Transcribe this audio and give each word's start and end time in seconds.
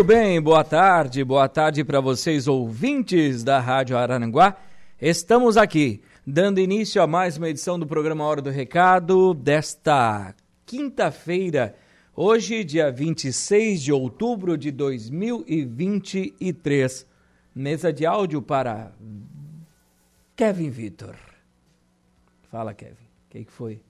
Muito 0.00 0.08
bem, 0.08 0.40
boa 0.40 0.64
tarde, 0.64 1.22
boa 1.22 1.46
tarde 1.46 1.84
para 1.84 2.00
vocês 2.00 2.48
ouvintes 2.48 3.44
da 3.44 3.60
Rádio 3.60 3.98
Araranguá. 3.98 4.56
Estamos 4.98 5.58
aqui 5.58 6.02
dando 6.26 6.58
início 6.58 7.02
a 7.02 7.06
mais 7.06 7.36
uma 7.36 7.50
edição 7.50 7.78
do 7.78 7.86
programa 7.86 8.24
Hora 8.24 8.40
do 8.40 8.48
Recado 8.48 9.34
desta 9.34 10.34
quinta-feira, 10.64 11.76
hoje, 12.16 12.64
dia 12.64 12.90
26 12.90 13.82
de 13.82 13.92
outubro 13.92 14.56
de 14.56 14.70
2023. 14.70 17.06
Mesa 17.54 17.92
de 17.92 18.06
áudio 18.06 18.40
para 18.40 18.92
Kevin 20.34 20.70
Vitor. 20.70 21.14
Fala, 22.50 22.72
Kevin. 22.72 22.94
O 22.94 23.28
que, 23.28 23.44
que 23.44 23.52
foi? 23.52 23.82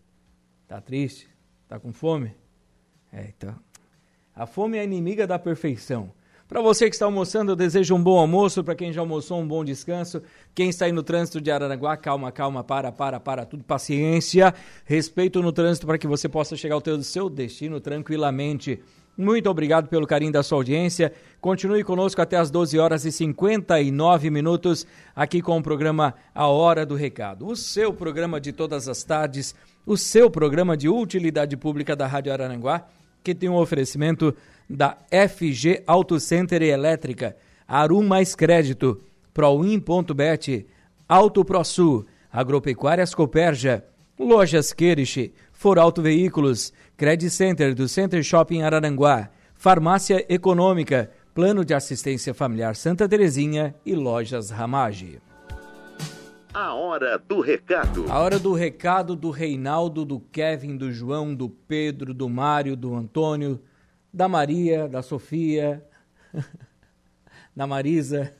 Tá 0.66 0.81
triste? 0.81 1.31
Tá 1.69 1.78
com 1.78 1.92
fome? 1.92 2.34
É, 3.12 3.28
então. 3.28 3.55
A 4.41 4.46
fome 4.46 4.78
é 4.78 4.84
inimiga 4.84 5.27
da 5.27 5.38
perfeição. 5.38 6.10
Para 6.48 6.62
você 6.62 6.88
que 6.88 6.96
está 6.96 7.05
almoçando, 7.05 7.52
eu 7.52 7.56
desejo 7.56 7.94
um 7.94 8.02
bom 8.02 8.19
almoço. 8.19 8.64
Para 8.64 8.74
quem 8.74 8.91
já 8.91 9.02
almoçou, 9.02 9.38
um 9.38 9.47
bom 9.47 9.62
descanso. 9.62 10.22
Quem 10.55 10.70
está 10.70 10.86
aí 10.86 10.92
no 10.92 11.02
trânsito 11.02 11.42
de 11.42 11.50
Araranguá, 11.50 11.94
calma, 11.94 12.32
calma, 12.32 12.64
para, 12.64 12.91
para, 12.91 13.20
para, 13.20 13.44
tudo, 13.44 13.62
paciência. 13.62 14.55
Respeito 14.86 15.42
no 15.42 15.52
trânsito 15.52 15.86
para 15.86 15.98
que 15.98 16.06
você 16.06 16.27
possa 16.27 16.56
chegar 16.56 16.74
ao 16.74 16.80
teu, 16.80 17.02
seu 17.02 17.28
destino 17.28 17.80
tranquilamente. 17.80 18.80
Muito 19.14 19.50
obrigado 19.50 19.91
pelo 19.91 20.06
carinho 20.06 20.32
da 20.32 20.42
sua 20.42 20.56
audiência. 20.56 21.12
Continue 21.38 21.84
conosco 21.84 22.22
até 22.22 22.38
as 22.38 22.50
12 22.50 22.78
horas 22.78 23.04
e 23.04 23.12
59 23.12 24.30
minutos, 24.30 24.86
aqui 25.14 25.42
com 25.42 25.58
o 25.58 25.62
programa 25.62 26.14
A 26.34 26.47
Hora 26.47 26.86
do 26.86 26.94
Recado. 26.94 27.47
O 27.47 27.54
seu 27.54 27.92
programa 27.92 28.41
de 28.41 28.52
todas 28.52 28.88
as 28.88 29.04
tardes, 29.04 29.54
o 29.84 29.98
seu 29.98 30.30
programa 30.30 30.78
de 30.78 30.88
utilidade 30.88 31.58
pública 31.58 31.94
da 31.94 32.06
Rádio 32.06 32.32
Araranguá 32.32 32.86
que 33.22 33.34
tem 33.34 33.48
um 33.48 33.56
oferecimento 33.56 34.34
da 34.68 34.96
FG 35.10 35.82
Auto 35.86 36.18
Center 36.20 36.62
e 36.62 36.70
Elétrica, 36.70 37.36
Arum 37.66 38.02
Mais 38.02 38.34
Crédito, 38.34 39.02
Proin.bet, 39.32 40.66
Auto 41.08 41.44
ProSul, 41.44 42.06
Agropecuárias 42.32 43.14
Coperja, 43.14 43.84
Lojas 44.18 44.72
Queriche, 44.72 45.32
For 45.52 45.78
Auto 45.78 46.02
Veículos, 46.02 46.72
Credit 46.96 47.30
Center 47.30 47.74
do 47.74 47.88
Center 47.88 48.22
Shopping 48.22 48.62
Araranguá, 48.62 49.30
Farmácia 49.54 50.24
Econômica, 50.28 51.10
Plano 51.34 51.64
de 51.64 51.74
Assistência 51.74 52.34
Familiar 52.34 52.76
Santa 52.76 53.08
Terezinha 53.08 53.74
e 53.84 53.94
Lojas 53.94 54.50
Ramage. 54.50 55.20
A 56.53 56.75
hora 56.75 57.16
do 57.16 57.41
recado. 57.41 58.11
A 58.11 58.19
hora 58.19 58.37
do 58.37 58.53
recado 58.53 59.15
do 59.15 59.31
Reinaldo, 59.31 60.05
do 60.05 60.19
Kevin, 60.19 60.77
do 60.77 60.93
João, 60.93 61.33
do 61.33 61.49
Pedro, 61.49 62.12
do 62.12 62.28
Mário, 62.28 62.77
do 62.77 62.93
Antônio, 62.93 63.61
da 64.12 64.27
Maria, 64.27 64.89
da 64.89 65.00
Sofia, 65.00 65.84
da 67.55 67.69
Marisa, 67.69 68.33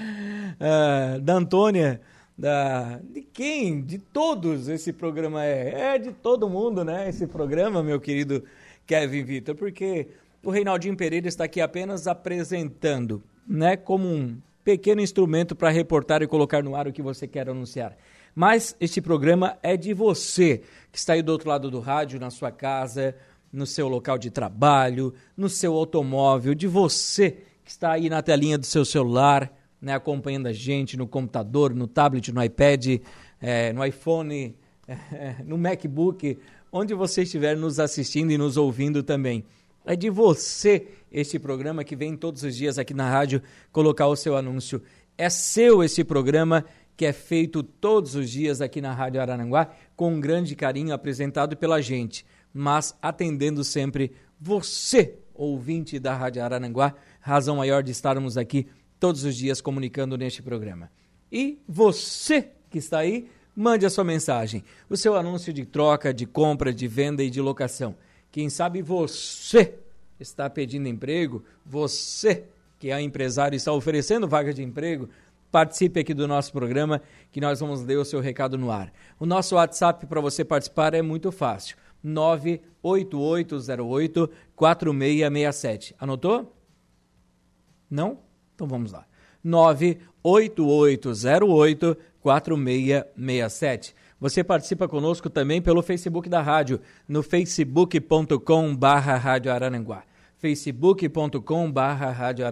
uh, 0.00 1.20
da 1.22 1.34
Antônia, 1.34 2.00
da 2.36 2.98
de 3.04 3.22
quem? 3.22 3.80
De 3.80 3.98
todos 3.98 4.66
esse 4.66 4.92
programa 4.92 5.44
é. 5.44 5.94
É 5.94 5.98
de 5.98 6.10
todo 6.10 6.48
mundo, 6.48 6.84
né? 6.84 7.08
Esse 7.08 7.28
programa, 7.28 7.84
meu 7.84 8.00
querido 8.00 8.42
Kevin 8.84 9.22
Vitor, 9.22 9.54
porque 9.54 10.08
o 10.42 10.50
Reinaldinho 10.50 10.96
Pereira 10.96 11.28
está 11.28 11.44
aqui 11.44 11.60
apenas 11.60 12.08
apresentando, 12.08 13.22
né, 13.46 13.76
como 13.76 14.08
um 14.08 14.36
pequeno 14.68 15.00
instrumento 15.00 15.56
para 15.56 15.70
reportar 15.70 16.20
e 16.20 16.26
colocar 16.26 16.62
no 16.62 16.76
ar 16.76 16.86
o 16.86 16.92
que 16.92 17.00
você 17.00 17.26
quer 17.26 17.48
anunciar. 17.48 17.96
Mas 18.34 18.76
este 18.78 19.00
programa 19.00 19.56
é 19.62 19.78
de 19.78 19.94
você, 19.94 20.60
que 20.92 20.98
está 20.98 21.14
aí 21.14 21.22
do 21.22 21.32
outro 21.32 21.48
lado 21.48 21.70
do 21.70 21.80
rádio, 21.80 22.20
na 22.20 22.28
sua 22.28 22.50
casa, 22.50 23.16
no 23.50 23.64
seu 23.64 23.88
local 23.88 24.18
de 24.18 24.30
trabalho, 24.30 25.14
no 25.34 25.48
seu 25.48 25.72
automóvel, 25.72 26.54
de 26.54 26.66
você 26.66 27.38
que 27.64 27.70
está 27.70 27.92
aí 27.92 28.10
na 28.10 28.20
telinha 28.20 28.58
do 28.58 28.66
seu 28.66 28.84
celular, 28.84 29.50
né, 29.80 29.94
acompanhando 29.94 30.48
a 30.48 30.52
gente 30.52 30.98
no 30.98 31.06
computador, 31.06 31.74
no 31.74 31.86
tablet, 31.86 32.30
no 32.30 32.44
iPad, 32.44 33.00
é, 33.40 33.72
no 33.72 33.82
iPhone, 33.82 34.54
é, 34.86 35.36
no 35.46 35.56
MacBook, 35.56 36.38
onde 36.70 36.92
você 36.92 37.22
estiver 37.22 37.56
nos 37.56 37.80
assistindo 37.80 38.30
e 38.32 38.36
nos 38.36 38.58
ouvindo 38.58 39.02
também. 39.02 39.46
É 39.84 39.96
de 39.96 40.10
você 40.10 40.88
este 41.10 41.38
programa 41.38 41.84
que 41.84 41.96
vem 41.96 42.16
todos 42.16 42.42
os 42.42 42.54
dias 42.54 42.78
aqui 42.78 42.92
na 42.92 43.10
rádio 43.10 43.42
colocar 43.72 44.06
o 44.06 44.16
seu 44.16 44.36
anúncio. 44.36 44.82
É 45.16 45.30
seu 45.30 45.82
esse 45.82 46.04
programa 46.04 46.64
que 46.96 47.06
é 47.06 47.12
feito 47.12 47.62
todos 47.62 48.14
os 48.16 48.28
dias 48.28 48.60
aqui 48.60 48.80
na 48.80 48.92
Rádio 48.92 49.20
Araranguá, 49.20 49.72
com 49.94 50.14
um 50.14 50.20
grande 50.20 50.56
carinho 50.56 50.92
apresentado 50.92 51.56
pela 51.56 51.80
gente, 51.80 52.26
mas 52.52 52.92
atendendo 53.00 53.62
sempre 53.62 54.10
você, 54.40 55.16
ouvinte 55.32 56.00
da 56.00 56.12
Rádio 56.12 56.42
Araranguá, 56.42 56.94
razão 57.20 57.56
maior 57.56 57.84
de 57.84 57.92
estarmos 57.92 58.36
aqui 58.36 58.66
todos 58.98 59.22
os 59.22 59.36
dias 59.36 59.60
comunicando 59.60 60.18
neste 60.18 60.42
programa. 60.42 60.90
E 61.30 61.62
você 61.68 62.50
que 62.68 62.78
está 62.78 62.98
aí, 62.98 63.28
mande 63.54 63.86
a 63.86 63.90
sua 63.90 64.04
mensagem, 64.04 64.64
o 64.90 64.96
seu 64.96 65.14
anúncio 65.14 65.52
de 65.52 65.64
troca, 65.64 66.12
de 66.12 66.26
compra, 66.26 66.72
de 66.72 66.88
venda 66.88 67.22
e 67.22 67.30
de 67.30 67.40
locação. 67.40 67.94
Quem 68.30 68.50
sabe 68.50 68.82
você 68.82 69.74
está 70.20 70.50
pedindo 70.50 70.88
emprego, 70.88 71.42
você 71.64 72.44
que 72.78 72.90
é 72.90 73.00
empresário 73.00 73.56
está 73.56 73.72
oferecendo 73.72 74.28
vaga 74.28 74.52
de 74.54 74.62
emprego, 74.62 75.08
participe 75.50 76.00
aqui 76.00 76.12
do 76.14 76.28
nosso 76.28 76.52
programa 76.52 77.02
que 77.32 77.40
nós 77.40 77.58
vamos 77.60 77.82
ler 77.82 77.96
o 77.96 78.04
seu 78.04 78.20
recado 78.20 78.58
no 78.58 78.70
ar. 78.70 78.92
O 79.18 79.26
nosso 79.26 79.56
WhatsApp 79.56 80.06
para 80.06 80.20
você 80.20 80.44
participar 80.44 80.94
é 80.94 81.02
muito 81.02 81.32
fácil. 81.32 81.76
98808 82.02 84.30
4667. 84.54 85.96
Anotou? 85.98 86.54
Não? 87.90 88.18
Então 88.54 88.68
vamos 88.68 88.92
lá. 88.92 89.04
98808 89.42 91.96
4667. 92.20 93.96
Você 94.20 94.42
participa 94.42 94.88
conosco 94.88 95.30
também 95.30 95.62
pelo 95.62 95.82
Facebook 95.82 96.28
da 96.28 96.42
rádio, 96.42 96.80
no 97.06 97.22
facebook.com 97.22 98.74
barra 98.74 99.16
Rádio 99.16 99.52
Arananguá. 99.52 100.02
facebook.com 100.38 101.70
barra 101.70 102.10
Rádio. 102.10 102.44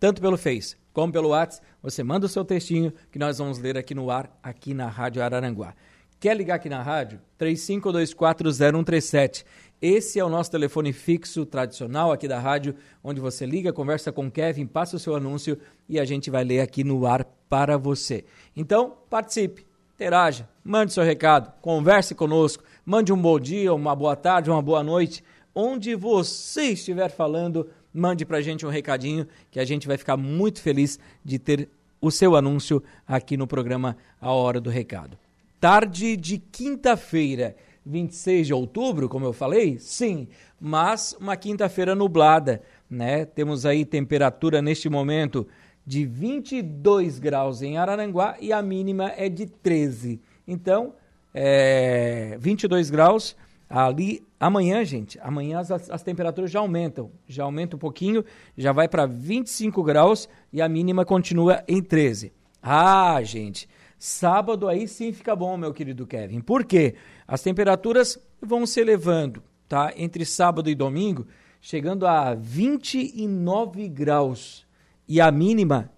Tanto 0.00 0.22
pelo 0.22 0.38
Face 0.38 0.76
como 0.98 1.12
pelo 1.12 1.28
WhatsApp, 1.28 1.64
você 1.80 2.02
manda 2.02 2.26
o 2.26 2.28
seu 2.28 2.44
textinho 2.44 2.92
que 3.12 3.20
nós 3.20 3.38
vamos 3.38 3.58
ler 3.58 3.78
aqui 3.78 3.94
no 3.94 4.10
ar, 4.10 4.36
aqui 4.42 4.74
na 4.74 4.88
Rádio 4.88 5.22
Araranguá. 5.22 5.72
Quer 6.18 6.36
ligar 6.36 6.56
aqui 6.56 6.68
na 6.68 6.82
rádio? 6.82 7.20
35240137. 7.38 9.44
Esse 9.80 10.18
é 10.18 10.24
o 10.24 10.28
nosso 10.28 10.50
telefone 10.50 10.92
fixo 10.92 11.46
tradicional 11.46 12.10
aqui 12.10 12.26
da 12.26 12.40
rádio, 12.40 12.74
onde 13.04 13.20
você 13.20 13.46
liga, 13.46 13.72
conversa 13.72 14.10
com 14.10 14.26
o 14.26 14.30
Kevin, 14.30 14.66
passa 14.66 14.96
o 14.96 14.98
seu 14.98 15.14
anúncio 15.14 15.56
e 15.88 16.00
a 16.00 16.04
gente 16.04 16.30
vai 16.30 16.42
ler 16.42 16.62
aqui 16.62 16.82
no 16.82 17.06
ar 17.06 17.24
para 17.48 17.78
você. 17.78 18.24
Então, 18.56 18.96
participe 19.08 19.67
interaja, 19.98 20.48
mande 20.62 20.92
seu 20.92 21.02
recado, 21.02 21.52
converse 21.60 22.14
conosco, 22.14 22.62
mande 22.86 23.12
um 23.12 23.20
bom 23.20 23.36
dia, 23.40 23.74
uma 23.74 23.96
boa 23.96 24.14
tarde, 24.14 24.48
uma 24.48 24.62
boa 24.62 24.80
noite. 24.80 25.24
Onde 25.52 25.96
você 25.96 26.66
estiver 26.66 27.08
falando, 27.08 27.68
mande 27.92 28.24
para 28.24 28.36
a 28.36 28.40
gente 28.40 28.64
um 28.64 28.68
recadinho 28.68 29.26
que 29.50 29.58
a 29.58 29.64
gente 29.64 29.88
vai 29.88 29.98
ficar 29.98 30.16
muito 30.16 30.62
feliz 30.62 31.00
de 31.24 31.36
ter 31.36 31.68
o 32.00 32.12
seu 32.12 32.36
anúncio 32.36 32.80
aqui 33.08 33.36
no 33.36 33.44
programa 33.44 33.96
A 34.20 34.30
Hora 34.30 34.60
do 34.60 34.70
Recado. 34.70 35.18
Tarde 35.60 36.16
de 36.16 36.38
quinta-feira, 36.38 37.56
26 37.84 38.46
de 38.46 38.54
outubro, 38.54 39.08
como 39.08 39.26
eu 39.26 39.32
falei? 39.32 39.80
Sim, 39.80 40.28
mas 40.60 41.12
uma 41.18 41.36
quinta-feira 41.36 41.96
nublada, 41.96 42.62
né? 42.88 43.24
Temos 43.24 43.66
aí 43.66 43.84
temperatura 43.84 44.62
neste 44.62 44.88
momento 44.88 45.44
de 45.88 46.04
22 46.04 47.18
graus 47.18 47.62
em 47.62 47.78
Araranguá 47.78 48.36
e 48.38 48.52
a 48.52 48.60
mínima 48.60 49.10
é 49.16 49.28
de 49.28 49.46
13. 49.46 50.20
Então, 50.46 50.92
é, 51.34 52.36
22 52.38 52.90
graus 52.90 53.34
Ali, 53.68 54.26
amanhã, 54.40 54.82
gente, 54.82 55.18
amanhã 55.20 55.58
as, 55.58 55.70
as 55.70 56.02
temperaturas 56.02 56.50
já 56.50 56.58
aumentam. 56.58 57.10
Já 57.26 57.44
aumenta 57.44 57.76
um 57.76 57.78
pouquinho, 57.78 58.24
já 58.56 58.72
vai 58.72 58.88
para 58.88 59.04
25 59.04 59.82
graus 59.82 60.28
e 60.50 60.62
a 60.62 60.68
mínima 60.68 61.04
continua 61.04 61.62
em 61.68 61.82
13. 61.82 62.32
Ah, 62.62 63.20
gente, 63.22 63.68
sábado 63.98 64.68
aí 64.68 64.88
sim 64.88 65.12
fica 65.12 65.36
bom, 65.36 65.56
meu 65.58 65.74
querido 65.74 66.06
Kevin. 66.06 66.40
Por 66.40 66.64
quê? 66.64 66.94
As 67.26 67.42
temperaturas 67.42 68.18
vão 68.40 68.64
se 68.64 68.80
elevando, 68.80 69.42
tá? 69.68 69.92
Entre 69.96 70.24
sábado 70.24 70.70
e 70.70 70.74
domingo, 70.74 71.26
chegando 71.60 72.06
a 72.06 72.34
29 72.34 73.86
graus. 73.88 74.66
E 75.08 75.20
a 75.22 75.30
mínima, 75.32 75.90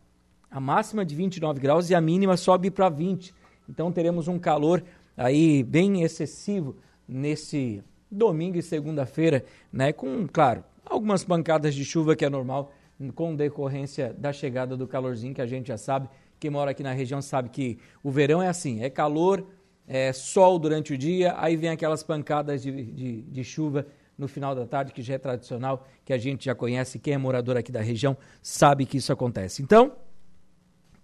a 0.48 0.60
máxima 0.60 1.04
de 1.04 1.16
29 1.16 1.60
graus 1.60 1.90
e 1.90 1.94
a 1.94 2.00
mínima 2.00 2.36
sobe 2.36 2.70
para 2.70 2.88
20. 2.88 3.34
Então 3.68 3.90
teremos 3.90 4.28
um 4.28 4.38
calor 4.38 4.84
aí 5.16 5.64
bem 5.64 6.02
excessivo 6.02 6.76
nesse 7.08 7.82
domingo 8.08 8.56
e 8.56 8.62
segunda-feira, 8.62 9.44
né? 9.72 9.92
Com, 9.92 10.28
claro, 10.28 10.62
algumas 10.84 11.24
pancadas 11.24 11.74
de 11.74 11.84
chuva 11.84 12.14
que 12.14 12.24
é 12.24 12.30
normal 12.30 12.72
com 13.14 13.34
decorrência 13.34 14.14
da 14.16 14.32
chegada 14.32 14.76
do 14.76 14.86
calorzinho 14.86 15.34
que 15.34 15.42
a 15.42 15.46
gente 15.46 15.68
já 15.68 15.76
sabe. 15.76 16.08
Quem 16.38 16.50
mora 16.50 16.70
aqui 16.70 16.82
na 16.82 16.92
região 16.92 17.20
sabe 17.20 17.48
que 17.48 17.78
o 18.02 18.10
verão 18.10 18.42
é 18.42 18.48
assim, 18.48 18.82
é 18.82 18.90
calor, 18.90 19.44
é 19.88 20.12
sol 20.12 20.58
durante 20.58 20.94
o 20.94 20.98
dia, 20.98 21.34
aí 21.36 21.56
vem 21.56 21.70
aquelas 21.70 22.02
pancadas 22.02 22.62
de, 22.62 22.84
de, 22.84 23.22
de 23.22 23.44
chuva 23.44 23.86
no 24.20 24.28
final 24.28 24.54
da 24.54 24.66
tarde, 24.66 24.92
que 24.92 25.02
já 25.02 25.14
é 25.14 25.18
tradicional, 25.18 25.86
que 26.04 26.12
a 26.12 26.18
gente 26.18 26.44
já 26.44 26.54
conhece, 26.54 26.98
quem 26.98 27.14
é 27.14 27.18
morador 27.18 27.56
aqui 27.56 27.72
da 27.72 27.80
região 27.80 28.16
sabe 28.42 28.86
que 28.86 28.98
isso 28.98 29.12
acontece. 29.12 29.62
Então, 29.62 29.92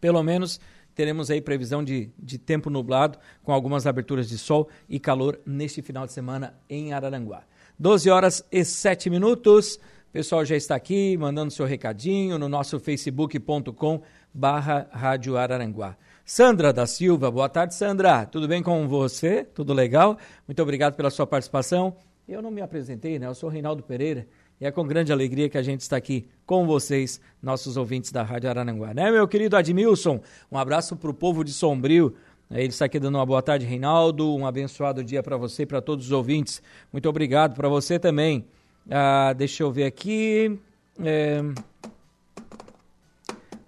pelo 0.00 0.22
menos 0.22 0.60
teremos 0.94 1.30
aí 1.30 1.40
previsão 1.40 1.82
de, 1.82 2.10
de 2.18 2.38
tempo 2.38 2.70
nublado, 2.70 3.18
com 3.42 3.52
algumas 3.52 3.86
aberturas 3.86 4.28
de 4.28 4.38
sol 4.38 4.68
e 4.88 4.98
calor 4.98 5.40
neste 5.44 5.82
final 5.82 6.06
de 6.06 6.12
semana 6.12 6.54
em 6.68 6.92
Araranguá. 6.92 7.42
12 7.78 8.08
horas 8.08 8.44
e 8.50 8.64
7 8.64 9.10
minutos. 9.10 9.76
O 10.08 10.12
pessoal 10.12 10.44
já 10.44 10.56
está 10.56 10.74
aqui 10.74 11.16
mandando 11.18 11.50
seu 11.50 11.66
recadinho 11.66 12.38
no 12.38 12.48
nosso 12.48 12.80
facebook.com 12.80 14.00
barra 14.32 14.88
Rádio 14.90 15.36
Araranguá. 15.36 15.96
Sandra 16.24 16.72
da 16.72 16.86
Silva, 16.86 17.30
boa 17.30 17.48
tarde, 17.48 17.74
Sandra. 17.74 18.24
Tudo 18.26 18.48
bem 18.48 18.62
com 18.62 18.88
você? 18.88 19.44
Tudo 19.44 19.74
legal? 19.74 20.18
Muito 20.48 20.62
obrigado 20.62 20.94
pela 20.94 21.10
sua 21.10 21.26
participação. 21.26 21.96
Eu 22.28 22.42
não 22.42 22.50
me 22.50 22.60
apresentei, 22.60 23.20
né? 23.20 23.28
Eu 23.28 23.36
sou 23.36 23.48
Reinaldo 23.48 23.84
Pereira. 23.84 24.26
E 24.60 24.66
é 24.66 24.70
com 24.72 24.84
grande 24.84 25.12
alegria 25.12 25.48
que 25.48 25.56
a 25.56 25.62
gente 25.62 25.82
está 25.82 25.96
aqui 25.96 26.26
com 26.44 26.66
vocês, 26.66 27.20
nossos 27.40 27.76
ouvintes 27.76 28.10
da 28.10 28.24
Rádio 28.24 28.50
Arananguá. 28.50 28.92
Né, 28.92 29.12
meu 29.12 29.28
querido 29.28 29.56
Admilson? 29.56 30.20
Um 30.50 30.58
abraço 30.58 30.96
para 30.96 31.08
o 31.08 31.14
povo 31.14 31.44
de 31.44 31.52
Sombrio. 31.52 32.16
Ele 32.50 32.66
está 32.66 32.86
aqui 32.86 32.98
dando 32.98 33.14
uma 33.14 33.24
boa 33.24 33.40
tarde, 33.40 33.64
Reinaldo. 33.64 34.34
Um 34.34 34.44
abençoado 34.44 35.04
dia 35.04 35.22
para 35.22 35.36
você 35.36 35.62
e 35.62 35.66
para 35.66 35.80
todos 35.80 36.06
os 36.06 36.12
ouvintes. 36.12 36.60
Muito 36.92 37.08
obrigado 37.08 37.54
para 37.54 37.68
você 37.68 37.96
também. 37.96 38.44
Ah, 38.90 39.32
deixa 39.32 39.62
eu 39.62 39.70
ver 39.70 39.84
aqui. 39.84 40.58
É... 41.04 41.40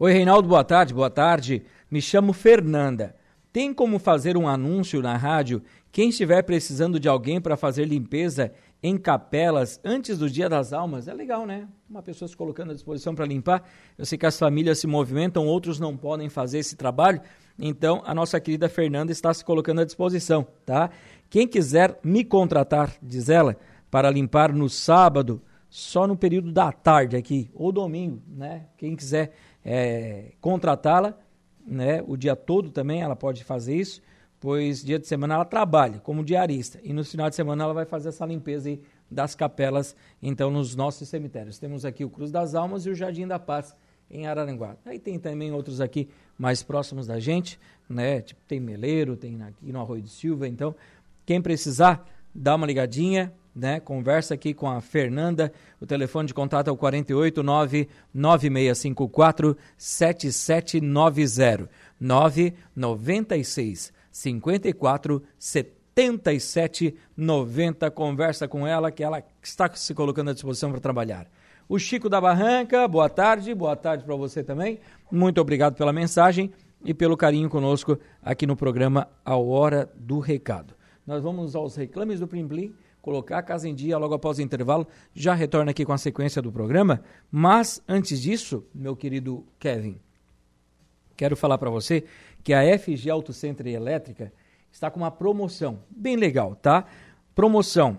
Oi, 0.00 0.12
Reinaldo, 0.12 0.48
boa 0.48 0.64
tarde. 0.64 0.92
Boa 0.92 1.10
tarde. 1.10 1.62
Me 1.88 2.02
chamo 2.02 2.32
Fernanda. 2.32 3.14
Tem 3.52 3.72
como 3.72 3.98
fazer 3.98 4.36
um 4.36 4.46
anúncio 4.46 5.00
na 5.00 5.16
rádio? 5.16 5.62
Quem 5.90 6.10
estiver 6.10 6.42
precisando 6.42 7.00
de 7.00 7.08
alguém 7.08 7.40
para 7.40 7.56
fazer 7.56 7.84
limpeza 7.84 8.52
em 8.82 8.96
capelas 8.96 9.80
antes 9.84 10.18
do 10.18 10.30
Dia 10.30 10.48
das 10.48 10.72
Almas. 10.72 11.08
É 11.08 11.14
legal, 11.14 11.46
né? 11.46 11.68
Uma 11.88 12.02
pessoa 12.02 12.28
se 12.28 12.36
colocando 12.36 12.70
à 12.70 12.74
disposição 12.74 13.14
para 13.14 13.26
limpar. 13.26 13.64
Eu 13.96 14.06
sei 14.06 14.16
que 14.16 14.26
as 14.26 14.38
famílias 14.38 14.78
se 14.78 14.86
movimentam, 14.86 15.46
outros 15.46 15.80
não 15.80 15.96
podem 15.96 16.28
fazer 16.28 16.58
esse 16.58 16.76
trabalho. 16.76 17.20
Então, 17.58 18.02
a 18.04 18.14
nossa 18.14 18.38
querida 18.38 18.68
Fernanda 18.68 19.10
está 19.10 19.34
se 19.34 19.44
colocando 19.44 19.80
à 19.80 19.84
disposição, 19.84 20.46
tá? 20.64 20.90
Quem 21.28 21.46
quiser 21.46 21.98
me 22.04 22.24
contratar, 22.24 22.94
diz 23.02 23.28
ela, 23.28 23.56
para 23.90 24.10
limpar 24.10 24.52
no 24.52 24.68
sábado, 24.68 25.42
só 25.68 26.06
no 26.06 26.16
período 26.16 26.52
da 26.52 26.70
tarde 26.70 27.16
aqui, 27.16 27.50
ou 27.52 27.72
domingo, 27.72 28.22
né? 28.28 28.66
Quem 28.76 28.94
quiser 28.94 29.32
é, 29.64 30.32
contratá-la, 30.40 31.18
né? 31.66 32.02
O 32.06 32.16
dia 32.16 32.36
todo 32.36 32.70
também 32.70 33.02
ela 33.02 33.16
pode 33.16 33.42
fazer 33.42 33.74
isso 33.74 34.00
pois 34.40 34.84
dia 34.84 34.98
de 34.98 35.06
semana 35.06 35.34
ela 35.34 35.44
trabalha 35.44 35.98
como 36.00 36.24
diarista 36.24 36.78
e 36.82 36.92
no 36.92 37.04
final 37.04 37.28
de 37.28 37.36
semana 37.36 37.64
ela 37.64 37.74
vai 37.74 37.84
fazer 37.84 38.10
essa 38.10 38.24
limpeza 38.24 38.68
aí 38.68 38.80
das 39.10 39.34
capelas, 39.34 39.96
então, 40.22 40.50
nos 40.50 40.76
nossos 40.76 41.08
cemitérios. 41.08 41.58
Temos 41.58 41.84
aqui 41.84 42.04
o 42.04 42.10
Cruz 42.10 42.30
das 42.30 42.54
Almas 42.54 42.84
e 42.86 42.90
o 42.90 42.94
Jardim 42.94 43.26
da 43.26 43.38
Paz 43.38 43.74
em 44.10 44.26
Araranguá. 44.26 44.76
Aí 44.84 44.98
tem 44.98 45.18
também 45.18 45.50
outros 45.52 45.80
aqui 45.80 46.08
mais 46.38 46.62
próximos 46.62 47.06
da 47.06 47.18
gente, 47.18 47.58
né? 47.88 48.20
Tipo, 48.20 48.40
tem 48.46 48.60
Meleiro, 48.60 49.16
tem 49.16 49.42
aqui 49.42 49.72
no 49.72 49.80
Arroio 49.80 50.02
de 50.02 50.10
Silva, 50.10 50.46
então, 50.46 50.74
quem 51.24 51.40
precisar, 51.40 52.06
dá 52.34 52.54
uma 52.54 52.66
ligadinha, 52.66 53.32
né? 53.54 53.80
Conversa 53.80 54.34
aqui 54.34 54.52
com 54.54 54.68
a 54.68 54.80
Fernanda. 54.80 55.52
O 55.80 55.86
telefone 55.86 56.28
de 56.28 56.34
contato 56.34 56.68
é 56.68 56.70
o 56.70 56.76
489 56.76 57.88
9654 58.14 59.56
7790 59.76 61.68
996 62.00 63.97
54 64.10 65.22
77 65.38 66.94
90. 67.16 67.90
Conversa 67.90 68.48
com 68.48 68.66
ela, 68.66 68.90
que 68.90 69.02
ela 69.02 69.22
está 69.42 69.70
se 69.74 69.94
colocando 69.94 70.30
à 70.30 70.32
disposição 70.32 70.70
para 70.70 70.80
trabalhar. 70.80 71.30
O 71.68 71.78
Chico 71.78 72.08
da 72.08 72.20
Barranca, 72.20 72.88
boa 72.88 73.10
tarde, 73.10 73.54
boa 73.54 73.76
tarde 73.76 74.02
para 74.02 74.16
você 74.16 74.42
também. 74.42 74.78
Muito 75.12 75.40
obrigado 75.40 75.74
pela 75.74 75.92
mensagem 75.92 76.50
e 76.84 76.94
pelo 76.94 77.16
carinho 77.16 77.50
conosco 77.50 77.98
aqui 78.22 78.46
no 78.46 78.56
programa 78.56 79.08
A 79.24 79.36
Hora 79.36 79.90
do 79.94 80.18
Recado. 80.18 80.74
Nós 81.06 81.22
vamos 81.22 81.54
aos 81.54 81.76
reclames 81.76 82.20
do 82.20 82.26
Plim 82.28 82.48
Plim, 82.48 82.74
colocar 83.02 83.38
a 83.38 83.42
casa 83.42 83.68
em 83.68 83.74
dia 83.74 83.98
logo 83.98 84.14
após 84.14 84.38
o 84.38 84.42
intervalo. 84.42 84.86
Já 85.14 85.34
retorna 85.34 85.70
aqui 85.70 85.84
com 85.84 85.92
a 85.92 85.98
sequência 85.98 86.40
do 86.40 86.52
programa. 86.52 87.02
Mas 87.30 87.82
antes 87.88 88.20
disso, 88.20 88.64
meu 88.74 88.94
querido 88.94 89.44
Kevin, 89.58 89.98
quero 91.16 91.36
falar 91.36 91.58
para 91.58 91.70
você 91.70 92.04
que 92.42 92.52
a 92.52 92.78
FG 92.78 93.10
Auto 93.10 93.32
Center 93.32 93.66
Elétrica 93.66 94.32
está 94.70 94.90
com 94.90 95.00
uma 95.00 95.10
promoção 95.10 95.80
bem 95.90 96.16
legal, 96.16 96.54
tá? 96.54 96.84
Promoção 97.34 97.98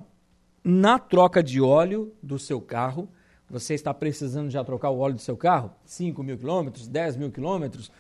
na 0.64 1.00
troca 1.00 1.42
de 1.42 1.62
óleo 1.62 2.14
do 2.22 2.38
seu 2.38 2.62
carro. 2.62 3.10
Você 3.50 3.74
está 3.74 3.94
precisando 3.94 4.50
já 4.50 4.64
trocar 4.64 4.90
o 4.90 5.00
óleo 5.00 5.16
do 5.16 5.22
seu 5.22 5.36
carro? 5.36 5.72
5 5.86 6.22
mil 6.22 6.38
quilômetros, 6.38 6.88
10 6.88 7.18
mil 7.18 7.32
quilômetros? 7.32 7.92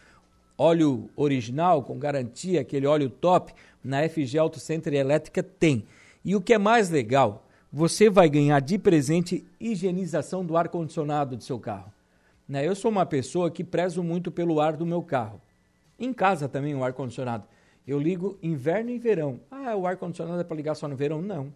Óleo 0.57 1.09
original, 1.15 1.83
com 1.83 1.97
garantia, 1.97 2.61
aquele 2.61 2.85
óleo 2.85 3.09
top, 3.09 3.53
na 3.83 4.07
FG 4.07 4.37
Auto 4.37 4.59
Center 4.59 4.93
Elétrica 4.93 5.41
tem. 5.41 5.85
E 6.23 6.35
o 6.35 6.41
que 6.41 6.53
é 6.53 6.57
mais 6.57 6.89
legal, 6.89 7.45
você 7.71 8.09
vai 8.09 8.29
ganhar 8.29 8.59
de 8.59 8.77
presente 8.77 9.45
higienização 9.59 10.45
do 10.45 10.57
ar-condicionado 10.57 11.37
do 11.37 11.43
seu 11.43 11.59
carro. 11.59 11.91
Né? 12.47 12.67
Eu 12.67 12.75
sou 12.75 12.91
uma 12.91 13.05
pessoa 13.05 13.49
que 13.49 13.63
prezo 13.63 14.03
muito 14.03 14.31
pelo 14.31 14.59
ar 14.59 14.75
do 14.75 14.85
meu 14.85 15.01
carro. 15.01 15.39
Em 15.99 16.13
casa 16.13 16.47
também 16.47 16.73
o 16.73 16.83
ar-condicionado. 16.83 17.45
Eu 17.85 17.99
ligo 17.99 18.37
inverno 18.41 18.89
e 18.89 18.97
verão. 18.97 19.41
Ah, 19.51 19.75
o 19.75 19.85
ar-condicionado 19.85 20.39
é 20.39 20.43
para 20.43 20.55
ligar 20.55 20.75
só 20.75 20.87
no 20.87 20.95
verão? 20.95 21.21
Não. 21.21 21.53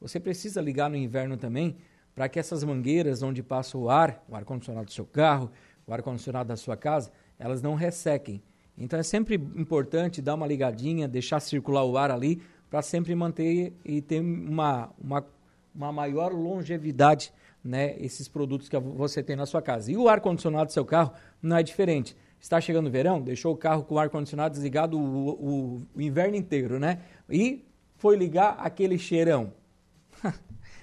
Você 0.00 0.20
precisa 0.20 0.60
ligar 0.60 0.88
no 0.88 0.96
inverno 0.96 1.36
também 1.36 1.76
para 2.14 2.28
que 2.28 2.38
essas 2.38 2.62
mangueiras 2.62 3.22
onde 3.22 3.42
passa 3.42 3.76
o 3.76 3.90
ar, 3.90 4.24
o 4.28 4.36
ar-condicionado 4.36 4.86
do 4.86 4.92
seu 4.92 5.04
carro, 5.04 5.50
o 5.86 5.92
ar-condicionado 5.92 6.48
da 6.48 6.56
sua 6.56 6.76
casa, 6.76 7.10
elas 7.38 7.62
não 7.62 7.74
ressequem. 7.74 8.42
Então 8.76 8.98
é 8.98 9.02
sempre 9.02 9.34
importante 9.34 10.22
dar 10.22 10.34
uma 10.34 10.46
ligadinha, 10.46 11.08
deixar 11.08 11.40
circular 11.40 11.84
o 11.84 11.98
ar 11.98 12.10
ali, 12.10 12.42
para 12.70 12.82
sempre 12.82 13.14
manter 13.14 13.74
e 13.84 14.00
ter 14.00 14.20
uma, 14.20 14.90
uma, 14.98 15.26
uma 15.74 15.92
maior 15.92 16.32
longevidade, 16.32 17.32
né, 17.62 17.96
esses 17.98 18.28
produtos 18.28 18.68
que 18.68 18.78
você 18.78 19.22
tem 19.22 19.34
na 19.34 19.44
sua 19.44 19.60
casa. 19.60 19.90
E 19.90 19.96
o 19.96 20.08
ar-condicionado 20.08 20.66
do 20.66 20.72
seu 20.72 20.84
carro 20.84 21.12
não 21.42 21.56
é 21.56 21.62
diferente. 21.62 22.16
Está 22.40 22.60
chegando 22.60 22.86
o 22.86 22.90
verão, 22.90 23.20
deixou 23.20 23.52
o 23.52 23.56
carro 23.56 23.84
com 23.84 23.96
o 23.96 23.98
ar-condicionado 23.98 24.54
desligado 24.54 24.98
o, 24.98 25.28
o, 25.28 25.86
o, 25.94 26.00
inverno 26.00 26.36
inteiro, 26.36 26.78
né? 26.78 27.00
E 27.28 27.64
foi 27.96 28.16
ligar 28.16 28.56
aquele 28.58 28.96
cheirão. 28.96 29.52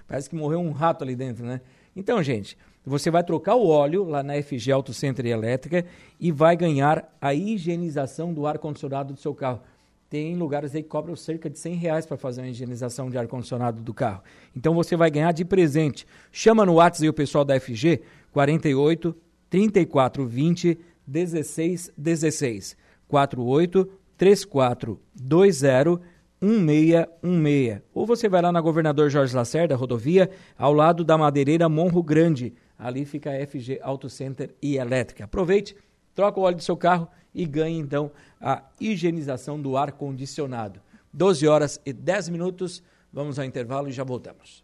Parece 0.08 0.30
que 0.30 0.36
morreu 0.36 0.60
um 0.60 0.72
rato 0.72 1.04
ali 1.04 1.16
dentro, 1.16 1.44
né? 1.44 1.62
Então, 1.96 2.22
gente, 2.22 2.56
você 2.86 3.10
vai 3.10 3.24
trocar 3.24 3.56
o 3.56 3.68
óleo 3.68 4.06
lá 4.06 4.22
na 4.22 4.42
FG 4.42 4.72
Auto 4.72 4.94
Center 4.94 5.26
Elétrica 5.26 5.84
e 6.20 6.32
vai 6.32 6.56
ganhar 6.56 7.12
a 7.20 7.34
higienização 7.34 8.32
do 8.34 8.46
ar-condicionado 8.46 9.14
do 9.14 9.20
seu 9.20 9.34
carro. 9.34 9.62
Tem 10.10 10.36
lugares 10.38 10.74
aí 10.74 10.82
que 10.82 10.88
cobram 10.88 11.16
cerca 11.16 11.50
de 11.50 11.60
100 11.60 11.76
reais 11.76 12.06
para 12.06 12.16
fazer 12.16 12.42
uma 12.42 12.48
higienização 12.48 13.10
de 13.10 13.18
ar-condicionado 13.18 13.82
do 13.82 13.94
carro. 13.94 14.22
Então 14.56 14.74
você 14.74 14.96
vai 14.96 15.12
ganhar 15.12 15.34
de 15.34 15.44
presente. 15.44 16.08
Chama 16.32 16.66
no 16.66 16.76
WhatsApp 16.76 17.06
aí 17.06 17.10
o 17.10 17.14
pessoal 17.14 17.44
da 17.44 17.60
FG, 17.60 18.02
48 18.32 19.16
34 19.50 20.26
20 20.26 20.80
16 21.08 21.94
16 21.98 22.78
48 23.08 23.90
34 24.18 25.00
20 25.16 26.18
1616. 26.40 27.82
Ou 27.94 28.06
você 28.06 28.30
vai 28.30 28.42
lá 28.42 28.52
na 28.52 28.62
Governador 28.62 29.10
Jorge 29.10 29.36
Lacerda, 29.36 29.76
rodovia, 29.76 30.30
ao 30.58 30.74
lado 30.74 31.04
da 31.04 31.18
madeireira 31.18 31.68
Monro 31.68 32.04
Grande. 32.04 32.54
Ali 32.78 33.06
fica 33.06 33.32
a 33.32 33.48
FG 33.48 33.80
Auto 33.82 34.10
Center 34.10 34.54
e 34.62 34.78
Elétrica. 34.78 35.24
Aproveite, 35.24 35.76
troca 36.14 36.40
o 36.40 36.44
óleo 36.44 36.58
do 36.58 36.64
seu 36.64 36.78
carro 36.78 37.08
e 37.34 37.46
ganhe 37.46 37.80
então 37.80 38.12
a 38.40 38.62
higienização 38.80 39.60
do 39.60 39.76
ar 39.76 39.92
condicionado. 39.94 40.80
12 41.12 41.48
horas 41.48 41.82
e 41.86 41.92
10 41.92 42.30
minutos. 42.30 42.84
Vamos 43.12 43.40
ao 43.40 43.46
intervalo 43.46 43.90
e 43.90 43.92
já 43.92 44.04
voltamos. 44.04 44.64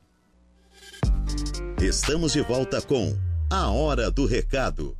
Estamos 1.81 2.33
de 2.33 2.41
volta 2.41 2.81
com 2.81 3.17
A 3.49 3.71
Hora 3.71 4.11
do 4.11 4.25
Recado. 4.25 4.95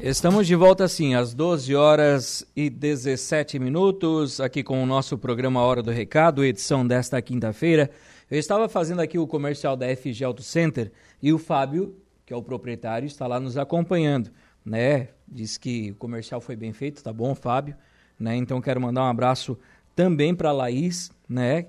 Estamos 0.00 0.46
de 0.46 0.54
volta 0.54 0.86
sim, 0.86 1.14
às 1.14 1.34
12 1.34 1.74
horas 1.74 2.46
e 2.54 2.70
17 2.70 3.58
minutos, 3.58 4.40
aqui 4.40 4.62
com 4.62 4.82
o 4.82 4.86
nosso 4.86 5.18
programa 5.18 5.60
Hora 5.60 5.82
do 5.82 5.90
Recado, 5.90 6.44
edição 6.44 6.86
desta 6.86 7.20
quinta-feira. 7.20 7.90
Eu 8.30 8.38
estava 8.38 8.68
fazendo 8.68 9.00
aqui 9.00 9.18
o 9.18 9.26
comercial 9.26 9.76
da 9.76 9.86
FG 9.96 10.22
Auto 10.24 10.42
Center 10.42 10.92
e 11.20 11.32
o 11.32 11.38
Fábio, 11.38 11.96
que 12.24 12.32
é 12.32 12.36
o 12.36 12.42
proprietário, 12.42 13.06
está 13.06 13.26
lá 13.26 13.40
nos 13.40 13.56
acompanhando, 13.56 14.30
né? 14.64 15.08
Diz 15.26 15.58
que 15.58 15.90
o 15.90 15.94
comercial 15.96 16.40
foi 16.40 16.54
bem 16.54 16.72
feito, 16.72 17.02
tá 17.02 17.12
bom, 17.12 17.34
Fábio? 17.34 17.74
Né? 18.20 18.36
Então 18.36 18.60
quero 18.60 18.80
mandar 18.80 19.02
um 19.02 19.08
abraço 19.08 19.58
também 19.96 20.34
para 20.34 20.52
Laís, 20.52 21.10
né? 21.28 21.66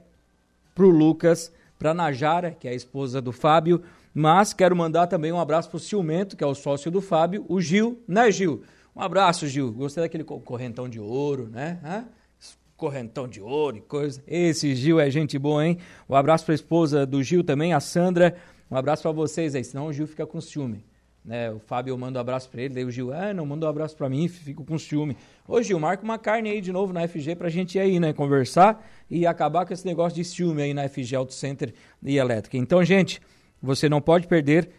Para 0.76 0.86
o 0.86 0.90
Lucas, 0.90 1.52
para 1.80 1.94
Najara, 1.94 2.52
que 2.52 2.68
é 2.68 2.72
a 2.72 2.76
esposa 2.76 3.22
do 3.22 3.32
Fábio, 3.32 3.82
mas 4.14 4.54
quero 4.54 4.76
mandar 4.76 5.08
também 5.08 5.32
um 5.32 5.40
abraço 5.40 5.70
para 5.70 5.78
o 5.78 5.80
Ciumento, 5.80 6.36
que 6.36 6.44
é 6.44 6.48
o 6.48 6.56
sócio 6.56 6.90
do 6.90 7.02
Fábio, 7.02 7.46
o 7.48 7.62
Gil, 7.62 8.02
né, 8.08 8.32
Gil? 8.32 8.64
Um 8.96 9.02
abraço, 9.02 9.48
Gil. 9.48 9.72
Gostei 9.72 10.04
daquele 10.04 10.24
correntão 10.24 10.90
de 10.90 11.00
ouro, 11.00 11.48
né? 11.50 12.06
Correntão 12.76 13.28
de 13.28 13.42
ouro 13.42 13.78
e 13.78 13.82
coisa. 13.82 14.22
Esse 14.28 14.76
Gil 14.76 15.00
é 15.00 15.10
gente 15.10 15.38
boa, 15.38 15.66
hein? 15.66 15.78
Um 16.08 16.16
abraço 16.16 16.46
para 16.46 16.54
a 16.54 16.56
esposa 16.56 17.06
do 17.06 17.22
Gil 17.22 17.44
também, 17.44 17.74
a 17.74 17.80
Sandra. 17.80 18.36
Um 18.70 18.76
abraço 18.76 19.04
para 19.04 19.12
vocês 19.12 19.56
aí, 19.56 19.64
senão 19.64 19.88
o 19.88 19.94
Gil 19.94 20.08
fica 20.08 20.26
com 20.26 20.40
ciúme. 20.40 20.84
Né, 21.24 21.52
o 21.52 21.60
Fábio 21.60 21.98
manda 21.98 22.18
um 22.18 22.22
abraço 22.22 22.50
para 22.50 22.62
ele, 22.62 22.74
daí 22.74 22.86
o 22.86 22.90
Gil, 22.90 23.14
ah, 23.14 23.34
não 23.34 23.46
manda 23.46 23.66
um 23.66 23.70
abraço 23.70 23.96
para 23.96 24.10
mim, 24.10 24.28
fico 24.28 24.64
com 24.64 24.80
ciúme. 24.80 25.18
Ô 25.48 25.62
Gil, 25.62 25.80
marca 25.80 26.04
uma 26.04 26.18
carne 26.18 26.50
aí 26.50 26.62
de 26.62 26.72
novo 26.72 26.94
na 26.94 27.08
FG 27.08 27.36
pra 27.36 27.50
gente 27.50 27.76
ir 27.76 27.82
aí, 27.82 28.00
né, 28.00 28.14
conversar 28.14 28.84
e 29.10 29.28
acabar 29.28 29.66
com 29.66 29.74
esse 29.74 29.86
negócio 29.86 30.16
de 30.16 30.24
ciúme 30.24 30.62
aí 30.62 30.74
na 30.74 30.88
FG 30.88 31.16
Auto 31.16 31.34
Center 31.34 31.74
e 32.02 32.18
Elétrica. 32.18 32.58
Então, 32.58 32.84
gente, 32.84 33.22
você 33.62 33.90
não 33.90 34.02
pode 34.02 34.28
perder. 34.28 34.70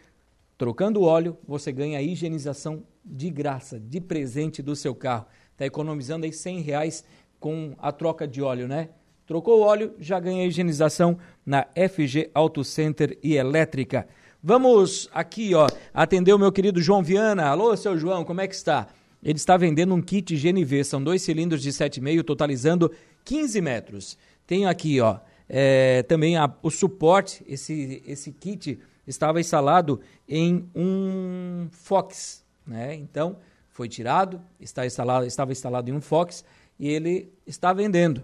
Trocando 0.56 1.02
óleo, 1.02 1.38
você 1.46 1.72
ganha 1.72 1.98
a 1.98 2.02
higienização 2.02 2.82
de 3.04 3.30
graça, 3.30 3.80
de 3.80 4.00
presente 4.00 4.62
do 4.62 4.76
seu 4.76 4.94
carro. 4.94 5.26
Está 5.52 5.64
economizando 5.64 6.26
aí 6.26 6.32
100 6.32 6.60
reais 6.60 7.04
com 7.38 7.74
a 7.78 7.90
troca 7.90 8.26
de 8.28 8.42
óleo, 8.42 8.68
né? 8.68 8.90
Trocou 9.26 9.60
o 9.60 9.62
óleo, 9.62 9.94
já 9.98 10.18
ganha 10.18 10.42
a 10.42 10.46
higienização 10.46 11.16
na 11.46 11.66
FG 11.74 12.30
Auto 12.34 12.64
Center 12.64 13.16
e 13.22 13.36
Elétrica. 13.36 14.06
Vamos 14.42 15.08
aqui, 15.12 15.54
ó, 15.54 15.66
atender 15.94 16.32
o 16.32 16.38
meu 16.38 16.50
querido 16.50 16.80
João 16.80 17.02
Viana. 17.02 17.46
Alô, 17.46 17.76
seu 17.76 17.96
João, 17.96 18.24
como 18.24 18.40
é 18.40 18.48
que 18.48 18.54
está? 18.54 18.88
Ele 19.22 19.36
está 19.36 19.56
vendendo 19.56 19.94
um 19.94 20.00
kit 20.00 20.34
GNV, 20.34 20.82
são 20.82 21.02
dois 21.02 21.22
cilindros 21.22 21.62
de 21.62 21.70
7,5, 21.70 22.24
totalizando 22.24 22.90
15 23.24 23.60
metros. 23.60 24.18
Tenho 24.46 24.68
aqui, 24.68 25.00
ó, 25.00 25.18
é, 25.52 26.04
também 26.04 26.36
a, 26.36 26.48
o 26.62 26.70
suporte, 26.70 27.44
esse, 27.44 28.00
esse 28.06 28.30
kit 28.30 28.78
estava 29.04 29.40
instalado 29.40 30.00
em 30.28 30.64
um 30.72 31.66
Fox, 31.72 32.46
né? 32.64 32.94
Então, 32.94 33.36
foi 33.68 33.88
tirado, 33.88 34.40
está 34.60 34.86
instalado, 34.86 35.26
estava 35.26 35.50
instalado 35.50 35.90
em 35.90 35.92
um 35.92 36.00
Fox 36.00 36.44
e 36.78 36.88
ele 36.88 37.32
está 37.44 37.72
vendendo. 37.72 38.22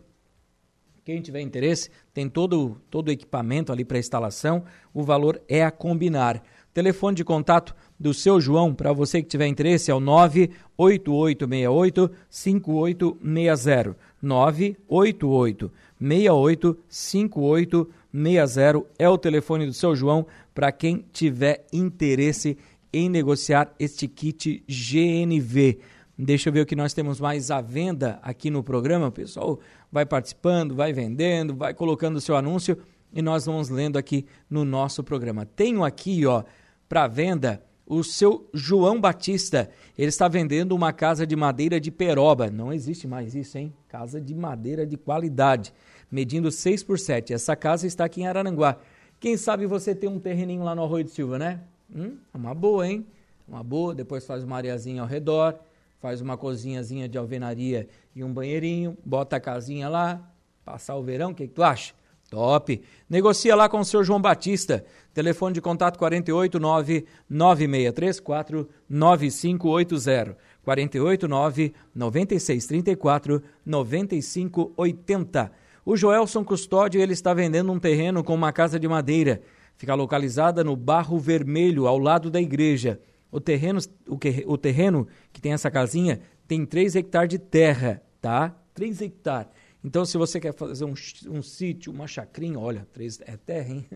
Quem 1.04 1.21
tiver 1.21 1.40
interesse, 1.40 1.90
tem 2.14 2.28
todo, 2.28 2.80
todo 2.88 3.09
o 3.09 3.11
equipamento 3.11 3.73
ali 3.73 3.85
para 3.85 3.99
instalação, 3.99 4.62
o 4.95 5.02
valor 5.02 5.42
é 5.49 5.64
a 5.64 5.73
combinar. 5.73 6.40
Telefone 6.73 7.16
de 7.16 7.25
contato 7.25 7.75
do 7.99 8.14
seu 8.14 8.40
João, 8.40 8.73
para 8.75 8.92
você 8.92 9.21
que 9.21 9.28
tiver 9.28 9.49
interesse, 9.49 9.90
é 9.90 9.95
o 9.95 10.00
98868 10.00 12.09
5860. 12.28 13.97
988 14.23 15.73
685860 16.00 18.87
é 18.99 19.08
o 19.08 19.18
telefone 19.18 19.66
do 19.66 19.73
seu 19.73 19.96
João 19.96 20.26
para 20.54 20.70
quem 20.73 21.04
tiver 21.12 21.64
interesse 21.73 22.58
em 22.92 23.08
negociar 23.08 23.73
este 23.78 24.08
kit 24.08 24.64
GNV. 24.68 25.78
Deixa 26.18 26.49
eu 26.49 26.52
ver 26.52 26.62
o 26.62 26.66
que 26.66 26.75
nós 26.75 26.94
temos 26.94 27.20
mais 27.20 27.50
à 27.50 27.61
venda 27.61 28.18
aqui 28.23 28.50
no 28.50 28.62
programa. 28.62 29.08
O 29.08 29.12
pessoal 29.12 29.61
vai 29.92 30.06
participando, 30.06 30.75
vai 30.75 30.92
vendendo, 30.92 31.54
vai 31.54 31.75
colocando 31.75 32.16
o 32.16 32.20
seu 32.20 32.37
anúncio 32.37 32.78
e 33.12 33.20
nós 33.20 33.44
vamos 33.44 33.68
lendo 33.68 33.99
aqui 33.99 34.25
no 34.49 34.64
nosso 34.64 35.04
programa. 35.04 35.44
Tenho 35.44 35.85
aqui, 35.85 36.25
ó, 36.25 36.42
para 36.88 37.06
venda 37.06 37.62
o 37.87 38.02
seu 38.02 38.49
João 38.52 39.00
Batista. 39.00 39.70
Ele 39.96 40.08
está 40.08 40.26
vendendo 40.26 40.73
uma 40.73 40.92
casa 40.92 41.26
de 41.26 41.37
madeira 41.37 41.78
de 41.78 41.90
peroba. 41.90 42.50
Não 42.50 42.73
existe 42.73 43.06
mais 43.06 43.35
isso, 43.35 43.58
hein? 43.58 43.73
Casa 43.97 44.21
de 44.21 44.35
madeira 44.35 44.87
de 44.87 44.95
qualidade 44.99 45.73
medindo 46.11 46.50
6 46.50 46.83
por 46.83 46.99
7. 46.99 47.33
Essa 47.33 47.57
casa 47.57 47.87
está 47.87 48.05
aqui 48.05 48.21
em 48.21 48.26
Araranguá. 48.26 48.76
Quem 49.19 49.38
sabe 49.38 49.65
você 49.65 49.95
tem 49.95 50.07
um 50.07 50.21
terreninho 50.21 50.62
lá 50.62 50.75
no 50.75 50.85
Arroio 50.85 51.05
de 51.05 51.11
Silva, 51.12 51.38
né? 51.38 51.62
Hum, 51.91 52.19
é 52.35 52.37
uma 52.37 52.55
boa, 52.55 52.87
hein? 52.87 53.07
Uma 53.49 53.65
boa, 53.65 53.95
depois 53.95 54.26
faz 54.26 54.45
uma 54.45 54.59
areazinha 54.59 55.00
ao 55.00 55.09
redor, 55.09 55.59
faz 55.99 56.21
uma 56.21 56.37
cozinhazinha 56.37 57.09
de 57.09 57.17
alvenaria 57.17 57.88
e 58.15 58.23
um 58.23 58.31
banheirinho, 58.31 58.99
bota 59.03 59.37
a 59.37 59.41
casinha 59.41 59.88
lá, 59.88 60.31
passar 60.62 60.95
o 60.97 61.03
verão, 61.03 61.31
o 61.31 61.35
que, 61.35 61.49
que 61.49 61.55
tu 61.55 61.62
acha? 61.62 61.95
Top! 62.28 62.83
Negocia 63.09 63.54
lá 63.54 63.68
com 63.68 63.78
o 63.80 63.85
seu 63.85 64.02
João 64.02 64.21
Batista. 64.21 64.85
Telefone 65.14 65.54
de 65.54 65.61
contato 65.61 65.99
489 65.99 67.06
9634 67.28 68.68
9580. 68.88 70.37
489 70.64 71.75
9634 71.95 73.42
9580. 73.64 75.52
O 75.85 75.97
Joelson 75.97 76.45
Custódio 76.45 77.00
ele 77.00 77.12
está 77.12 77.33
vendendo 77.33 77.71
um 77.71 77.78
terreno 77.78 78.25
com 78.25 78.35
uma 78.35 78.52
casa 78.52 78.78
de 78.78 78.88
madeira. 78.88 79.40
Fica 79.76 79.95
localizada 79.95 80.64
no 80.64 80.75
Barro 80.75 81.18
Vermelho, 81.18 81.87
ao 81.87 81.97
lado 81.97 82.28
da 82.28 82.40
igreja. 82.40 83.00
O 83.30 83.38
terreno, 83.38 83.78
o, 84.09 84.18
que, 84.18 84.42
o 84.47 84.59
terreno 84.59 85.06
que 85.33 85.40
tem 85.40 85.52
essa 85.52 85.71
casinha 85.71 86.21
tem 86.49 86.66
3 86.66 86.97
hectares 86.97 87.28
de 87.28 87.38
terra, 87.38 88.02
tá? 88.21 88.56
3 88.75 89.02
hectares. 89.02 89.49
Então, 89.85 90.04
se 90.04 90.18
você 90.18 90.40
quer 90.40 90.52
fazer 90.54 90.85
um, 90.85 90.95
um 91.28 91.42
sítio, 91.42 91.92
uma 91.92 92.06
chacrinha, 92.06 92.59
olha, 92.59 92.87
3 92.92 93.21
é 93.26 93.37
terra, 93.37 93.71
hein? 93.71 93.87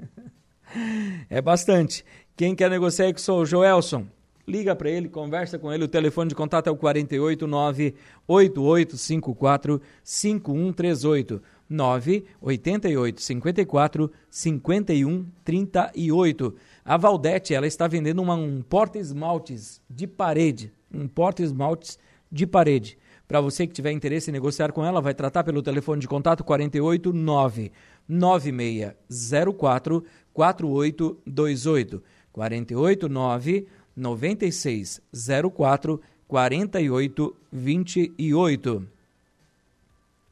é 1.29 1.41
bastante. 1.41 2.05
Quem 2.37 2.55
quer 2.55 2.71
negociar 2.71 3.07
aí 3.07 3.15
com 3.15 3.33
o 3.33 3.45
Joelson? 3.45 4.07
Liga 4.47 4.75
para 4.75 4.91
ele, 4.91 5.09
conversa 5.09 5.59
com 5.59 5.73
ele. 5.73 5.85
O 5.85 5.89
telefone 5.89 6.29
de 6.29 6.35
contato 6.35 6.67
é 6.67 6.71
o 6.71 6.77
489 6.77 7.95
8854 8.27 9.81
5138. 10.03 11.43
9 11.71 12.25
88 12.41 13.23
54 13.23 14.11
51 14.29 15.27
38. 15.45 16.57
A 16.85 16.97
Valdete, 16.97 17.55
ela 17.55 17.67
está 17.67 17.87
vendendo 17.87 18.21
uma, 18.21 18.35
um 18.35 18.61
porta-esmaltes 18.61 19.81
de 19.89 20.09
parede, 20.09 20.73
um 20.93 21.07
porta-esmaltes 21.07 21.97
de 22.31 22.45
parede. 22.45 22.99
Para 23.31 23.41
você 23.41 23.65
que 23.65 23.73
tiver 23.73 23.93
interesse 23.93 24.29
em 24.29 24.33
negociar 24.33 24.73
com 24.73 24.85
ela, 24.85 25.01
vai 25.01 25.15
tratar 25.15 25.45
pelo 25.45 25.63
telefone 25.63 26.01
de 26.01 26.09
contato 26.09 26.43
48 26.43 27.13
9 27.13 27.71
9604 28.09 30.05
4828 30.35 32.03
48 32.33 33.09
9 33.09 33.69
9604 33.97 36.01
4828 36.27 38.89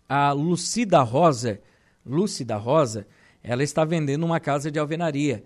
a 0.08 0.32
Lucida 0.32 1.00
Rosa, 1.02 1.60
Lúcida 2.04 2.56
Rosa, 2.56 3.06
ela 3.44 3.62
está 3.62 3.84
vendendo 3.84 4.26
uma 4.26 4.40
casa 4.40 4.72
de 4.72 4.78
alvenaria. 4.80 5.44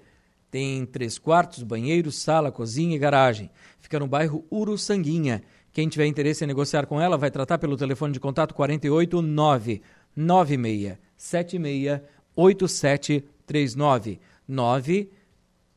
Tem 0.50 0.86
três 0.86 1.18
quartos, 1.18 1.62
banheiro, 1.62 2.10
sala, 2.10 2.50
cozinha 2.50 2.96
e 2.96 2.98
garagem. 2.98 3.50
Fica 3.78 3.98
no 3.98 4.06
bairro 4.06 4.42
Uruçanguinha. 4.50 5.42
Quem 5.72 5.88
tiver 5.88 6.06
interesse 6.06 6.44
em 6.44 6.46
negociar 6.46 6.86
com 6.86 7.00
ela 7.00 7.16
vai 7.16 7.30
tratar 7.30 7.56
pelo 7.58 7.76
telefone 7.76 8.12
de 8.12 8.20
contato 8.20 8.54
489 8.54 9.80
9676 10.14 12.02
8739 12.36 14.20
9 14.46 15.10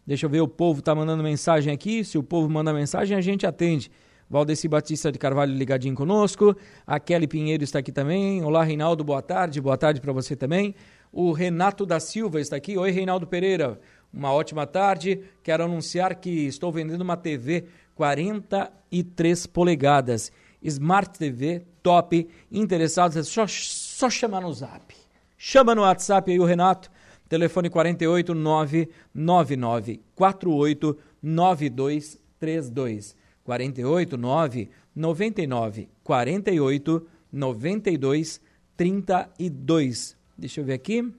Deixa 0.07 0.27
eu 0.27 0.31
ver, 0.31 0.41
o 0.41 0.49
povo 0.49 0.83
tá 0.83 0.95
mandando 0.95 1.23
mensagem 1.23 1.73
aqui. 1.73 2.05
Se 2.05 2.19
o 2.19 2.23
povo 2.23 2.49
manda 2.49 2.73
mensagem, 2.73 3.17
a 3.17 3.21
gente 3.21 3.47
atende. 3.47 3.91
Valdeci 4.29 4.69
Batista 4.69 5.11
de 5.11 5.19
Carvalho 5.19 5.55
ligadinho 5.55 5.95
conosco. 5.95 6.55
A 6.87 7.01
Kelly 7.01 7.27
Pinheiro 7.27 7.65
está 7.65 7.79
aqui 7.79 7.91
também. 7.91 8.45
Olá, 8.45 8.63
Reinaldo, 8.63 9.03
boa 9.03 9.23
tarde. 9.23 9.61
Boa 9.61 9.77
tarde 9.77 10.01
para 10.01 10.13
você 10.13 10.37
também. 10.37 10.75
O 11.13 11.33
Renato 11.33 11.87
da 11.87 11.99
Silva 11.99 12.41
está 12.41 12.57
aqui. 12.57 12.77
Oi, 12.77 12.91
Reinaldo 12.91 13.27
Pereira. 13.27 13.81
Uma 14.13 14.33
ótima 14.33 14.67
tarde. 14.67 15.21
Quero 15.43 15.65
anunciar 15.65 16.15
que 16.17 16.47
estou 16.47 16.71
vendendo 16.71 17.01
uma 17.01 17.17
TV 17.17 17.65
43 17.95 19.47
polegadas. 19.47 20.31
Smart 20.63 21.19
TV, 21.19 21.63
top. 21.83 22.29
Interessados, 22.53 23.17
é 23.17 23.23
só, 23.23 23.47
só 24.01 24.09
chamar 24.09 24.41
no 24.41 24.53
zap. 24.53 24.97
Chama 25.37 25.75
no 25.75 25.83
WhatsApp 25.83 26.33
aí 26.33 26.41
o 26.41 26.45
Renato. 26.45 26.91
Telefone 27.29 27.69
48 27.69 28.35
999 28.35 30.01
48 30.15 30.99
9232. 31.23 33.15
48 33.45 34.17
9 34.17 34.71
99 34.97 35.89
48 36.03 37.07
92 37.31 38.41
32. 38.75 40.17
Deixa 40.39 40.61
eu 40.63 40.65
ver 40.65 40.73
aqui. 40.73 41.13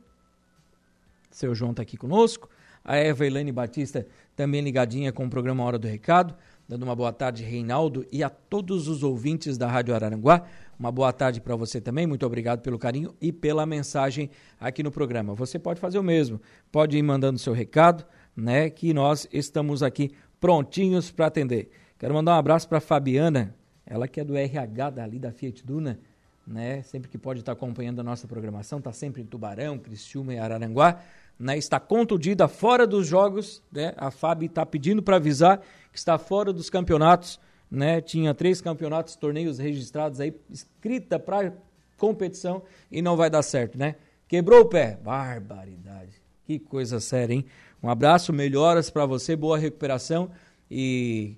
Seu 1.30 1.54
João 1.54 1.70
está 1.72 1.84
aqui 1.84 1.98
conosco. 1.98 2.50
A 2.84 2.96
Eva 2.98 3.28
Elaine 3.28 3.52
Batista 3.52 4.08
também 4.36 4.62
ligadinha 4.62 5.12
com 5.14 5.26
o 5.26 5.30
programa 5.30 5.64
Hora 5.64 5.78
do 5.78 5.88
Recado. 5.88 6.36
Dando 6.72 6.84
uma 6.84 6.96
boa 6.96 7.12
tarde, 7.12 7.44
Reinaldo, 7.44 8.06
e 8.14 8.24
a 8.24 8.30
todos 8.30 8.88
os 8.88 9.04
ouvintes 9.04 9.58
da 9.58 9.68
Rádio 9.68 9.94
Araranguá. 9.94 10.44
Uma 10.80 10.90
boa 10.90 11.12
tarde 11.12 11.42
para 11.42 11.54
você 11.54 11.82
também. 11.82 12.08
Muito 12.08 12.26
obrigado 12.26 12.62
pelo 12.62 12.80
carinho 12.80 13.14
e 13.20 13.30
pela 13.30 13.66
mensagem 13.66 14.30
aqui 14.58 14.82
no 14.82 14.90
programa. 14.90 15.36
Você 15.36 15.60
pode 15.60 15.82
fazer 15.82 16.00
o 16.00 16.04
mesmo. 16.04 16.40
Pode 16.72 16.98
ir 16.98 17.04
mandando 17.04 17.38
seu 17.40 17.52
recado, 17.52 18.06
né? 18.34 18.70
Que 18.70 18.94
nós 18.94 19.28
estamos 19.34 19.84
aqui 19.84 20.12
prontinhos 20.40 21.12
para 21.12 21.26
atender. 21.26 21.72
Quero 22.00 22.14
mandar 22.14 22.36
um 22.36 22.40
abraço 22.40 22.70
para 22.70 22.80
Fabiana, 22.80 23.54
ela 23.86 24.08
que 24.08 24.22
é 24.22 24.24
do 24.24 24.38
RH 24.38 24.92
dali 24.92 25.20
da 25.20 25.34
Fiat 25.34 25.66
Duna, 25.66 26.00
né? 26.48 26.84
Sempre 26.84 27.10
que 27.10 27.18
pode 27.18 27.42
estar 27.42 27.52
acompanhando 27.52 28.00
a 28.00 28.04
nossa 28.04 28.30
programação, 28.30 28.80
está 28.80 28.94
sempre 28.94 29.22
em 29.22 29.26
Tubarão, 29.26 29.78
Criciúma 29.78 30.36
e 30.36 30.40
Araranguá, 30.40 31.02
né? 31.38 31.58
Está 31.58 31.82
contundida 31.82 32.48
fora 32.48 32.88
dos 32.88 33.06
jogos, 33.06 33.62
né? 33.70 33.94
A 33.98 34.10
Fabi 34.10 34.46
está 34.46 34.66
pedindo 34.66 35.04
para 35.04 35.18
avisar 35.18 35.60
que 35.92 35.98
está 35.98 36.18
fora 36.18 36.54
dos 36.54 36.70
campeonatos, 36.70 37.40
né? 37.70 38.02
Tinha 38.02 38.34
três 38.34 38.62
campeonatos, 38.62 39.16
torneios 39.16 39.58
registrados 39.58 40.20
aí, 40.20 40.34
escrita 40.50 41.20
para 41.20 41.54
competição 41.98 42.64
e 42.92 43.02
não 43.02 43.16
vai 43.16 43.30
dar 43.30 43.44
certo, 43.44 43.78
né? 43.78 43.96
Quebrou 44.28 44.62
o 44.62 44.66
pé, 44.66 44.98
barbaridade. 45.04 46.22
Que 46.46 46.58
coisa 46.58 47.00
séria, 47.00 47.34
hein? 47.34 47.46
Um 47.82 47.90
abraço, 47.90 48.34
melhoras 48.34 48.90
para 48.90 49.06
você, 49.06 49.36
boa 49.36 49.58
recuperação 49.58 50.32
e 50.70 51.36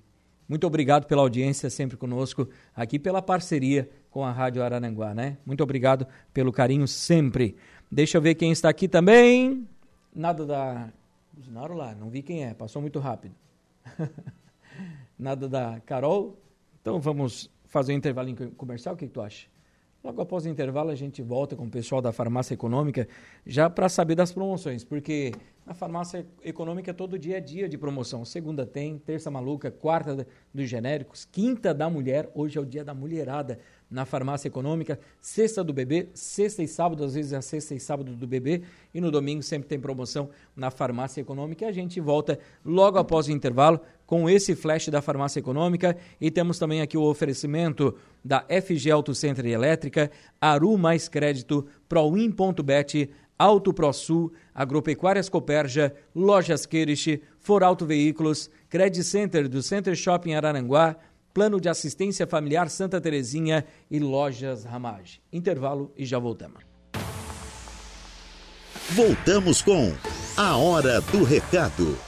muito 0.48 0.66
obrigado 0.66 1.06
pela 1.06 1.22
audiência 1.22 1.70
sempre 1.70 1.96
conosco, 1.96 2.48
aqui 2.74 2.98
pela 2.98 3.22
parceria 3.22 3.88
com 4.10 4.24
a 4.24 4.30
Rádio 4.30 4.62
Araranguá, 4.62 5.14
né? 5.14 5.38
Muito 5.44 5.62
obrigado 5.62 6.06
pelo 6.32 6.52
carinho 6.52 6.86
sempre. 6.86 7.56
Deixa 7.90 8.18
eu 8.18 8.22
ver 8.22 8.34
quem 8.34 8.52
está 8.52 8.68
aqui 8.68 8.86
também. 8.86 9.66
Nada 10.14 10.44
da. 10.46 10.88
Buzinaram 11.32 11.74
lá, 11.74 11.94
não 11.94 12.10
vi 12.10 12.22
quem 12.22 12.44
é, 12.44 12.54
passou 12.54 12.80
muito 12.80 12.98
rápido. 13.00 13.34
Nada 15.18 15.48
da 15.48 15.80
Carol. 15.80 16.38
Então 16.80 17.00
vamos 17.00 17.50
fazer 17.66 17.92
um 17.92 17.96
intervalo 17.96 18.34
comercial, 18.56 18.94
o 18.94 18.98
que, 18.98 19.06
que 19.06 19.12
tu 19.12 19.20
acha? 19.20 19.48
Logo 20.04 20.20
após 20.20 20.44
o 20.44 20.50
intervalo, 20.50 20.90
a 20.90 20.94
gente 20.94 21.22
volta 21.22 21.56
com 21.56 21.64
o 21.64 21.70
pessoal 21.70 22.02
da 22.02 22.12
farmácia 22.12 22.52
econômica 22.52 23.08
já 23.46 23.70
para 23.70 23.88
saber 23.88 24.14
das 24.14 24.30
promoções, 24.30 24.84
porque 24.84 25.32
na 25.64 25.72
farmácia 25.72 26.26
econômica 26.44 26.92
todo 26.92 27.18
dia 27.18 27.38
é 27.38 27.40
dia 27.40 27.66
de 27.66 27.78
promoção. 27.78 28.22
Segunda 28.22 28.66
tem, 28.66 28.98
terça 28.98 29.30
maluca, 29.30 29.70
quarta 29.70 30.26
dos 30.52 30.68
genéricos, 30.68 31.24
quinta 31.24 31.72
da 31.72 31.88
mulher, 31.88 32.30
hoje 32.34 32.58
é 32.58 32.60
o 32.60 32.66
dia 32.66 32.84
da 32.84 32.92
mulherada 32.92 33.58
na 33.90 34.04
farmácia 34.04 34.48
econômica, 34.48 34.98
sexta 35.20 35.62
do 35.62 35.72
bebê, 35.72 36.08
sexta 36.14 36.62
e 36.62 36.68
sábado, 36.68 37.04
às 37.04 37.14
vezes 37.14 37.32
é 37.32 37.40
sexta 37.40 37.74
e 37.74 37.80
sábado 37.80 38.16
do 38.16 38.26
bebê, 38.26 38.62
e 38.92 39.00
no 39.00 39.10
domingo 39.10 39.42
sempre 39.42 39.68
tem 39.68 39.78
promoção 39.78 40.30
na 40.56 40.70
farmácia 40.70 41.20
econômica. 41.20 41.64
E 41.64 41.68
a 41.68 41.72
gente 41.72 42.00
volta 42.00 42.38
logo 42.64 42.98
após 42.98 43.28
o 43.28 43.32
intervalo 43.32 43.80
com 44.06 44.28
esse 44.28 44.54
flash 44.54 44.88
da 44.88 45.00
farmácia 45.00 45.38
econômica 45.38 45.96
e 46.20 46.30
temos 46.30 46.58
também 46.58 46.80
aqui 46.80 46.96
o 46.96 47.04
oferecimento 47.04 47.94
da 48.24 48.44
FG 48.48 48.90
Auto 48.90 49.14
Center 49.14 49.46
Elétrica, 49.46 50.10
Aru 50.40 50.76
Mais 50.76 51.08
Crédito, 51.08 51.66
Proin.bet, 51.88 53.10
Auto 53.38 53.72
ProSul, 53.72 54.32
Agropecuárias 54.54 55.28
Coperja, 55.28 55.92
Lojas 56.14 56.66
Queirich, 56.66 57.20
Forauto 57.40 57.84
Veículos, 57.84 58.48
Credit 58.68 59.02
Center 59.02 59.48
do 59.48 59.62
Center 59.62 59.96
Shopping 59.96 60.34
Araranguá, 60.34 60.96
Plano 61.34 61.60
de 61.60 61.68
Assistência 61.68 62.28
Familiar 62.28 62.70
Santa 62.70 63.00
Terezinha 63.00 63.66
e 63.90 63.98
Lojas 63.98 64.62
Ramage. 64.62 65.20
Intervalo 65.32 65.92
e 65.96 66.06
já 66.06 66.16
voltamos. 66.16 66.62
Voltamos 68.90 69.60
com 69.60 69.92
A 70.36 70.56
Hora 70.56 71.00
do 71.00 71.24
Recado. 71.24 71.98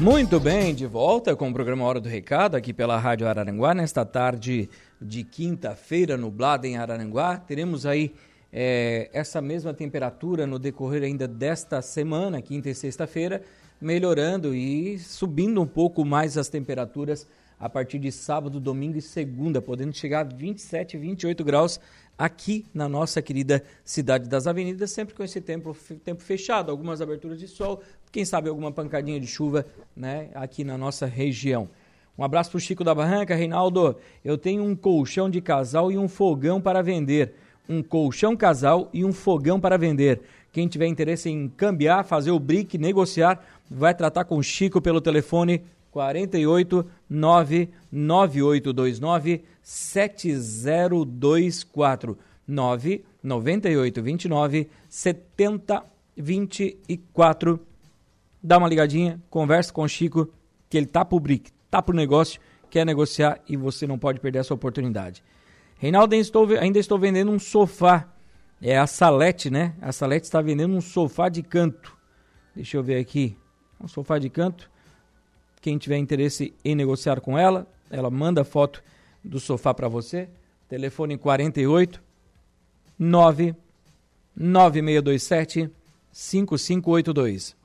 Muito 0.00 0.38
bem, 0.38 0.76
de 0.76 0.86
volta 0.86 1.34
com 1.34 1.50
o 1.50 1.52
programa 1.52 1.84
Hora 1.84 2.00
do 2.00 2.08
Recado 2.08 2.54
aqui 2.54 2.72
pela 2.72 2.96
Rádio 2.96 3.26
Araranguá, 3.26 3.74
nesta 3.74 4.04
tarde 4.04 4.70
de 5.02 5.24
quinta-feira, 5.24 6.16
nublada 6.16 6.68
em 6.68 6.76
Araranguá. 6.76 7.36
Teremos 7.36 7.84
aí 7.84 8.14
é, 8.52 9.10
essa 9.12 9.42
mesma 9.42 9.74
temperatura 9.74 10.46
no 10.46 10.56
decorrer 10.56 11.02
ainda 11.02 11.26
desta 11.26 11.82
semana, 11.82 12.40
quinta 12.40 12.70
e 12.70 12.76
sexta-feira, 12.76 13.42
melhorando 13.80 14.54
e 14.54 15.00
subindo 15.00 15.60
um 15.60 15.66
pouco 15.66 16.04
mais 16.04 16.38
as 16.38 16.48
temperaturas 16.48 17.26
a 17.58 17.68
partir 17.68 17.98
de 17.98 18.12
sábado, 18.12 18.60
domingo 18.60 18.98
e 18.98 19.02
segunda, 19.02 19.60
podendo 19.60 19.94
chegar 19.94 20.20
a 20.20 20.24
27, 20.24 20.96
28 20.96 21.44
graus 21.44 21.80
aqui 22.16 22.66
na 22.74 22.88
nossa 22.88 23.22
querida 23.22 23.62
cidade 23.84 24.28
das 24.28 24.46
avenidas, 24.46 24.90
sempre 24.90 25.14
com 25.14 25.22
esse 25.22 25.40
tempo, 25.40 25.76
tempo 26.04 26.22
fechado, 26.22 26.70
algumas 26.70 27.00
aberturas 27.00 27.38
de 27.38 27.46
sol, 27.46 27.80
quem 28.10 28.24
sabe 28.24 28.48
alguma 28.48 28.72
pancadinha 28.72 29.20
de 29.20 29.26
chuva 29.26 29.66
né, 29.96 30.28
aqui 30.34 30.64
na 30.64 30.76
nossa 30.76 31.06
região. 31.06 31.68
Um 32.18 32.24
abraço 32.24 32.50
para 32.50 32.58
o 32.58 32.60
Chico 32.60 32.82
da 32.82 32.92
Barranca, 32.92 33.36
Reinaldo. 33.36 33.96
Eu 34.24 34.36
tenho 34.36 34.64
um 34.64 34.74
colchão 34.74 35.30
de 35.30 35.40
casal 35.40 35.92
e 35.92 35.96
um 35.96 36.08
fogão 36.08 36.60
para 36.60 36.82
vender. 36.82 37.34
Um 37.68 37.80
colchão 37.80 38.36
casal 38.36 38.88
e 38.92 39.04
um 39.04 39.12
fogão 39.12 39.60
para 39.60 39.76
vender. 39.76 40.22
Quem 40.52 40.66
tiver 40.66 40.86
interesse 40.86 41.30
em 41.30 41.48
cambiar, 41.48 42.02
fazer 42.02 42.32
o 42.32 42.38
brick, 42.40 42.76
negociar, 42.76 43.44
vai 43.70 43.94
tratar 43.94 44.24
com 44.24 44.36
o 44.36 44.42
Chico 44.42 44.80
pelo 44.80 45.00
telefone 45.00 45.62
48 45.90 46.86
99829 47.08 49.44
7024 49.62 52.18
9 52.46 53.04
98 53.22 54.02
29 54.02 54.68
70 54.88 55.84
24. 56.16 57.60
Dá 58.42 58.58
uma 58.58 58.68
ligadinha, 58.68 59.22
conversa 59.30 59.72
com 59.72 59.82
o 59.82 59.88
Chico, 59.88 60.28
que 60.68 60.76
ele 60.76 60.86
tá 60.86 61.04
pro 61.04 61.20
brick, 61.20 61.52
tá 61.70 61.80
pro 61.80 61.94
negócio, 61.94 62.40
quer 62.70 62.84
negociar 62.84 63.40
e 63.48 63.56
você 63.56 63.86
não 63.86 63.96
pode 63.98 64.18
perder 64.20 64.40
essa 64.40 64.52
oportunidade. 64.54 65.22
Reinaldo, 65.76 66.14
ainda 66.14 66.22
estou, 66.22 66.48
ainda 66.58 66.78
estou 66.78 66.98
vendendo 66.98 67.30
um 67.30 67.38
sofá. 67.38 68.12
É 68.60 68.76
a 68.76 68.88
Salete, 68.88 69.50
né? 69.50 69.76
A 69.80 69.92
Salete 69.92 70.26
está 70.26 70.42
vendendo 70.42 70.74
um 70.74 70.80
sofá 70.80 71.28
de 71.28 71.40
canto. 71.42 71.96
Deixa 72.54 72.76
eu 72.76 72.82
ver 72.82 72.98
aqui. 72.98 73.36
Um 73.80 73.86
sofá 73.86 74.18
de 74.18 74.28
canto 74.28 74.68
quem 75.60 75.78
tiver 75.78 75.96
interesse 75.96 76.54
em 76.64 76.74
negociar 76.74 77.20
com 77.20 77.38
ela, 77.38 77.66
ela 77.90 78.10
manda 78.10 78.44
foto 78.44 78.82
do 79.24 79.40
sofá 79.40 79.74
para 79.74 79.88
você. 79.88 80.28
Telefone 80.68 81.16
48 81.16 82.02
9 82.98 83.54
9627 84.36 85.70
5582. 86.12 87.56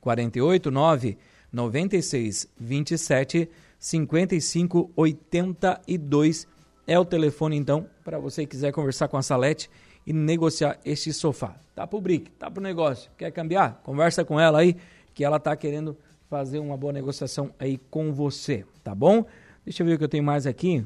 48 0.00 0.70
9 0.70 1.18
96 1.52 2.48
27 2.58 3.48
55 3.78 4.90
82 4.96 6.46
é 6.86 6.98
o 6.98 7.04
telefone 7.04 7.56
então 7.56 7.86
para 8.04 8.18
você 8.18 8.42
que 8.42 8.48
quiser 8.48 8.72
conversar 8.72 9.08
com 9.08 9.16
a 9.16 9.22
Salete 9.22 9.70
e 10.06 10.12
negociar 10.12 10.78
este 10.84 11.12
sofá. 11.12 11.54
Tá 11.74 11.86
pro 11.86 12.00
brick, 12.00 12.30
tá 12.32 12.50
pro 12.50 12.62
negócio, 12.62 13.10
quer 13.16 13.30
cambiar? 13.30 13.80
Conversa 13.84 14.24
com 14.24 14.40
ela 14.40 14.60
aí 14.60 14.76
que 15.14 15.24
ela 15.24 15.38
tá 15.38 15.54
querendo 15.54 15.96
fazer 16.28 16.58
uma 16.58 16.76
boa 16.76 16.92
negociação 16.92 17.52
aí 17.58 17.78
com 17.90 18.12
você, 18.12 18.64
tá 18.84 18.94
bom? 18.94 19.24
Deixa 19.64 19.82
eu 19.82 19.86
ver 19.86 19.94
o 19.94 19.98
que 19.98 20.04
eu 20.04 20.08
tenho 20.08 20.24
mais 20.24 20.46
aqui 20.46 20.84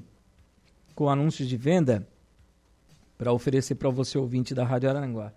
com 0.94 1.08
anúncios 1.08 1.48
de 1.48 1.56
venda 1.56 2.06
para 3.18 3.32
oferecer 3.32 3.74
para 3.74 3.90
você 3.90 4.18
ouvinte 4.18 4.54
da 4.54 4.64
Rádio 4.64 4.88
Aranguá. 4.88 5.32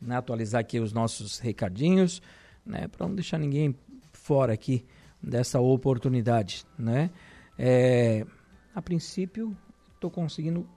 Né? 0.00 0.16
Atualizar 0.16 0.60
aqui 0.60 0.78
os 0.78 0.92
nossos 0.92 1.38
recadinhos, 1.38 2.20
né? 2.64 2.88
Para 2.88 3.06
não 3.06 3.14
deixar 3.14 3.38
ninguém 3.38 3.74
fora 4.12 4.52
aqui 4.52 4.84
dessa 5.22 5.60
oportunidade, 5.60 6.64
né? 6.78 7.10
É, 7.58 8.26
a 8.74 8.82
princípio, 8.82 9.56
estou 9.94 10.10
conseguindo 10.10 10.68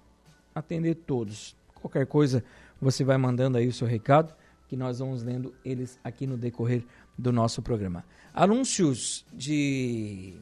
atender 0.54 0.96
todos. 0.96 1.56
Qualquer 1.76 2.06
coisa, 2.06 2.44
você 2.80 3.04
vai 3.04 3.18
mandando 3.18 3.58
aí 3.58 3.68
o 3.68 3.74
seu 3.74 3.88
recado, 3.88 4.34
que 4.68 4.76
nós 4.76 5.00
vamos 5.00 5.24
lendo 5.24 5.54
eles 5.64 6.00
aqui 6.04 6.28
no 6.28 6.38
decorrer 6.38 6.84
do 7.18 7.32
nosso 7.32 7.62
programa. 7.62 8.04
Anúncios 8.34 9.26
de. 9.34 10.36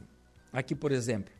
Aqui, 0.52 0.74
por 0.74 0.92
exemplo, 0.92 1.32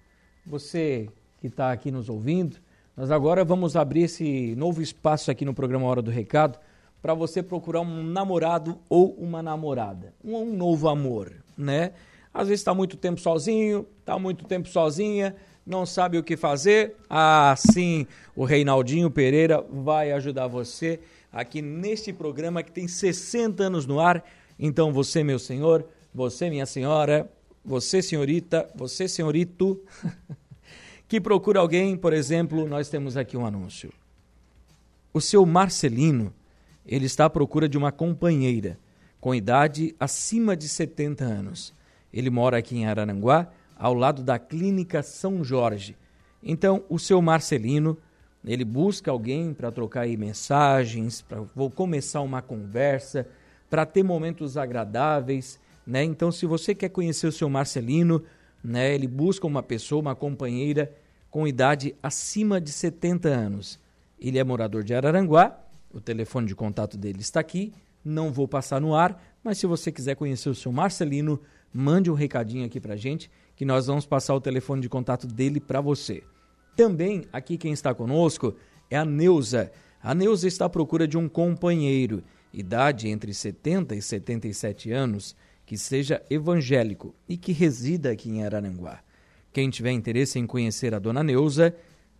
você 0.44 1.08
que 1.40 1.48
está 1.48 1.72
aqui 1.72 1.90
nos 1.90 2.08
ouvindo, 2.08 2.56
nós 2.96 3.10
agora 3.10 3.44
vamos 3.44 3.76
abrir 3.76 4.04
esse 4.04 4.54
novo 4.56 4.80
espaço 4.80 5.30
aqui 5.30 5.44
no 5.44 5.52
programa 5.52 5.86
Hora 5.86 6.00
do 6.00 6.10
Recado 6.10 6.58
para 7.02 7.14
você 7.14 7.42
procurar 7.42 7.82
um 7.82 8.02
namorado 8.02 8.78
ou 8.88 9.12
uma 9.14 9.42
namorada, 9.42 10.14
um, 10.24 10.36
um 10.36 10.56
novo 10.56 10.88
amor, 10.88 11.32
né? 11.56 11.92
Às 12.32 12.48
vezes 12.48 12.60
está 12.60 12.74
muito 12.74 12.96
tempo 12.96 13.20
sozinho, 13.20 13.86
está 14.00 14.18
muito 14.18 14.44
tempo 14.44 14.68
sozinha, 14.68 15.34
não 15.66 15.86
sabe 15.86 16.18
o 16.18 16.22
que 16.22 16.36
fazer. 16.36 16.96
Ah, 17.08 17.54
sim, 17.56 18.06
o 18.34 18.44
Reinaldinho 18.44 19.10
Pereira 19.10 19.64
vai 19.70 20.12
ajudar 20.12 20.46
você 20.46 21.00
aqui 21.32 21.60
neste 21.60 22.12
programa 22.12 22.62
que 22.62 22.72
tem 22.72 22.86
60 22.86 23.62
anos 23.62 23.86
no 23.86 24.00
ar. 24.00 24.24
Então, 24.58 24.92
você, 24.92 25.22
meu 25.22 25.38
senhor, 25.38 25.86
você, 26.14 26.48
minha 26.48 26.66
senhora, 26.66 27.30
você, 27.64 28.00
senhorita, 28.00 28.68
você, 28.74 29.08
senhorito, 29.08 29.82
que 31.08 31.20
procura 31.20 31.60
alguém, 31.60 31.96
por 31.96 32.12
exemplo, 32.12 32.66
nós 32.66 32.88
temos 32.88 33.16
aqui 33.16 33.36
um 33.36 33.44
anúncio. 33.44 33.92
O 35.12 35.20
seu 35.20 35.44
Marcelino, 35.44 36.32
ele 36.86 37.06
está 37.06 37.24
à 37.24 37.30
procura 37.30 37.68
de 37.68 37.76
uma 37.76 37.90
companheira 37.90 38.78
com 39.20 39.34
idade 39.34 39.94
acima 39.98 40.56
de 40.56 40.68
70 40.68 41.24
anos. 41.24 41.74
Ele 42.12 42.30
mora 42.30 42.58
aqui 42.58 42.76
em 42.76 42.86
Araranguá, 42.86 43.50
ao 43.78 43.92
lado 43.92 44.22
da 44.22 44.38
Clínica 44.38 45.02
São 45.02 45.44
Jorge. 45.44 45.96
Então, 46.42 46.84
o 46.88 46.98
seu 46.98 47.20
Marcelino, 47.20 47.98
ele 48.44 48.64
busca 48.64 49.10
alguém 49.10 49.52
para 49.52 49.72
trocar 49.72 50.06
mensagens, 50.06 51.22
para 51.22 51.40
vou 51.54 51.70
começar 51.70 52.20
uma 52.20 52.40
conversa, 52.40 53.26
para 53.68 53.84
ter 53.86 54.02
momentos 54.02 54.56
agradáveis, 54.56 55.58
né? 55.86 56.02
Então, 56.02 56.32
se 56.32 56.46
você 56.46 56.74
quer 56.74 56.88
conhecer 56.88 57.26
o 57.26 57.32
seu 57.32 57.48
Marcelino, 57.48 58.22
né, 58.62 58.94
ele 58.94 59.06
busca 59.06 59.46
uma 59.46 59.62
pessoa, 59.62 60.00
uma 60.00 60.16
companheira 60.16 60.92
com 61.30 61.46
idade 61.46 61.94
acima 62.02 62.60
de 62.60 62.72
70 62.72 63.28
anos. 63.28 63.78
Ele 64.18 64.38
é 64.38 64.44
morador 64.44 64.82
de 64.82 64.94
Araranguá, 64.94 65.58
o 65.92 66.00
telefone 66.00 66.46
de 66.46 66.54
contato 66.54 66.96
dele 66.96 67.20
está 67.20 67.40
aqui, 67.40 67.72
não 68.04 68.32
vou 68.32 68.48
passar 68.48 68.80
no 68.80 68.94
ar, 68.94 69.22
mas 69.42 69.58
se 69.58 69.66
você 69.66 69.92
quiser 69.92 70.16
conhecer 70.16 70.48
o 70.48 70.54
seu 70.54 70.72
Marcelino, 70.72 71.40
mande 71.72 72.10
um 72.10 72.14
recadinho 72.14 72.64
aqui 72.64 72.80
para 72.80 72.96
gente, 72.96 73.30
que 73.54 73.64
nós 73.64 73.86
vamos 73.86 74.06
passar 74.06 74.34
o 74.34 74.40
telefone 74.40 74.82
de 74.82 74.88
contato 74.88 75.26
dele 75.26 75.60
para 75.60 75.80
você. 75.80 76.22
Também 76.74 77.24
aqui 77.32 77.56
quem 77.56 77.72
está 77.72 77.94
conosco 77.94 78.54
é 78.90 78.96
a 78.96 79.04
Neuza. 79.04 79.70
A 80.02 80.14
Neuza 80.14 80.46
está 80.46 80.66
à 80.66 80.68
procura 80.68 81.06
de 81.06 81.16
um 81.16 81.28
companheiro, 81.28 82.22
idade 82.52 83.08
entre 83.08 83.32
70 83.32 83.94
e 83.94 84.02
77 84.02 84.92
anos, 84.92 85.36
que 85.64 85.76
seja 85.76 86.22
evangélico 86.30 87.14
e 87.28 87.36
que 87.36 87.52
resida 87.52 88.10
aqui 88.10 88.30
em 88.30 88.44
Araranguá. 88.44 89.00
Quem 89.52 89.70
tiver 89.70 89.92
interesse 89.92 90.38
em 90.38 90.46
conhecer 90.46 90.94
a 90.94 90.98
dona 90.98 91.24
Neuza, 91.24 91.74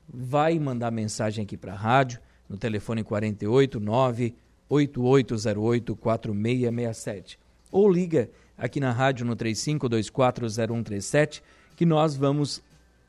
vai 0.08 0.58
mandar 0.58 0.90
mensagem 0.90 1.44
aqui 1.44 1.56
para 1.56 1.72
a 1.72 1.76
rádio, 1.76 2.20
no 2.48 2.56
telefone 2.56 3.02
489 3.02 4.34
8808 4.68 5.96
4667 5.96 7.38
ou 7.70 7.90
liga 7.90 8.30
aqui 8.56 8.80
na 8.80 8.90
rádio 8.90 9.26
no 9.26 9.36
35240137 9.36 11.42
que 11.76 11.86
nós 11.86 12.16
vamos 12.16 12.62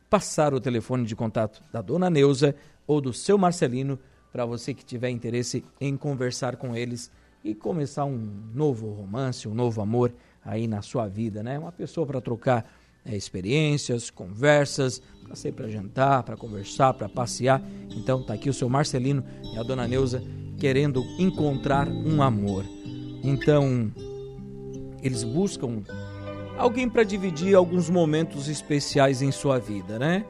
passar 0.09 0.53
o 0.53 0.59
telefone 0.59 1.05
de 1.05 1.15
contato 1.15 1.63
da 1.71 1.81
dona 1.81 2.09
Neuza 2.09 2.53
ou 2.85 2.99
do 3.01 3.13
seu 3.13 3.37
Marcelino 3.37 3.97
para 4.37 4.45
você 4.45 4.71
que 4.71 4.85
tiver 4.85 5.09
interesse 5.09 5.65
em 5.81 5.97
conversar 5.97 6.57
com 6.57 6.75
eles 6.75 7.09
e 7.43 7.55
começar 7.55 8.05
um 8.05 8.29
novo 8.53 8.87
romance, 8.91 9.47
um 9.47 9.53
novo 9.55 9.81
amor 9.81 10.13
aí 10.45 10.67
na 10.67 10.83
sua 10.83 11.07
vida, 11.07 11.41
né? 11.41 11.57
Uma 11.57 11.71
pessoa 11.71 12.05
para 12.05 12.21
trocar 12.21 12.71
é, 13.03 13.15
experiências, 13.15 14.11
conversas, 14.11 15.01
para 15.23 15.35
sair 15.35 15.53
para 15.53 15.67
jantar, 15.67 16.21
para 16.21 16.37
conversar, 16.37 16.93
para 16.93 17.09
passear. 17.09 17.63
Então 17.95 18.21
tá 18.21 18.35
aqui 18.35 18.47
o 18.47 18.53
seu 18.53 18.69
Marcelino 18.69 19.23
e 19.55 19.57
a 19.57 19.63
dona 19.63 19.87
Neuza 19.87 20.21
querendo 20.59 21.03
encontrar 21.17 21.87
um 21.87 22.21
amor. 22.21 22.63
Então 23.23 23.91
eles 25.01 25.23
buscam 25.23 25.81
alguém 26.59 26.87
para 26.87 27.01
dividir 27.01 27.55
alguns 27.55 27.89
momentos 27.89 28.47
especiais 28.47 29.23
em 29.23 29.31
sua 29.31 29.57
vida, 29.57 29.97
né? 29.97 30.23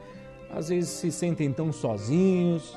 Às 0.50 0.70
vezes 0.70 0.88
se 0.88 1.12
sentem 1.12 1.52
tão 1.52 1.70
sozinhos, 1.70 2.74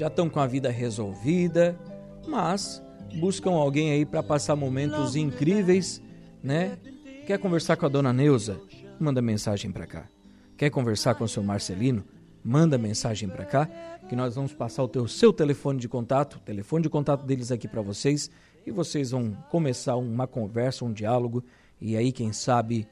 já 0.00 0.06
estão 0.06 0.30
com 0.30 0.40
a 0.40 0.46
vida 0.46 0.70
resolvida, 0.70 1.78
mas 2.26 2.82
buscam 3.16 3.50
alguém 3.50 3.90
aí 3.90 4.06
para 4.06 4.22
passar 4.22 4.56
momentos 4.56 5.14
incríveis, 5.14 6.02
né? 6.42 6.78
Quer 7.26 7.38
conversar 7.38 7.76
com 7.76 7.84
a 7.84 7.88
dona 7.90 8.10
Neuza? 8.10 8.58
Manda 8.98 9.20
mensagem 9.20 9.70
para 9.70 9.86
cá. 9.86 10.08
Quer 10.56 10.70
conversar 10.70 11.16
com 11.16 11.24
o 11.24 11.28
seu 11.28 11.42
Marcelino? 11.42 12.02
Manda 12.42 12.78
mensagem 12.78 13.28
para 13.28 13.44
cá, 13.44 13.68
que 14.08 14.16
nós 14.16 14.36
vamos 14.36 14.54
passar 14.54 14.82
o 14.84 14.88
teu 14.88 15.06
seu 15.06 15.34
telefone 15.34 15.78
de 15.78 15.86
contato, 15.86 16.40
telefone 16.46 16.82
de 16.82 16.88
contato 16.88 17.26
deles 17.26 17.52
aqui 17.52 17.68
para 17.68 17.82
vocês 17.82 18.30
e 18.66 18.70
vocês 18.70 19.10
vão 19.10 19.36
começar 19.50 19.96
uma 19.96 20.26
conversa, 20.26 20.82
um 20.82 20.94
diálogo, 20.94 21.44
e 21.78 21.94
aí, 21.94 22.10
quem 22.10 22.32
sabe, 22.32 22.88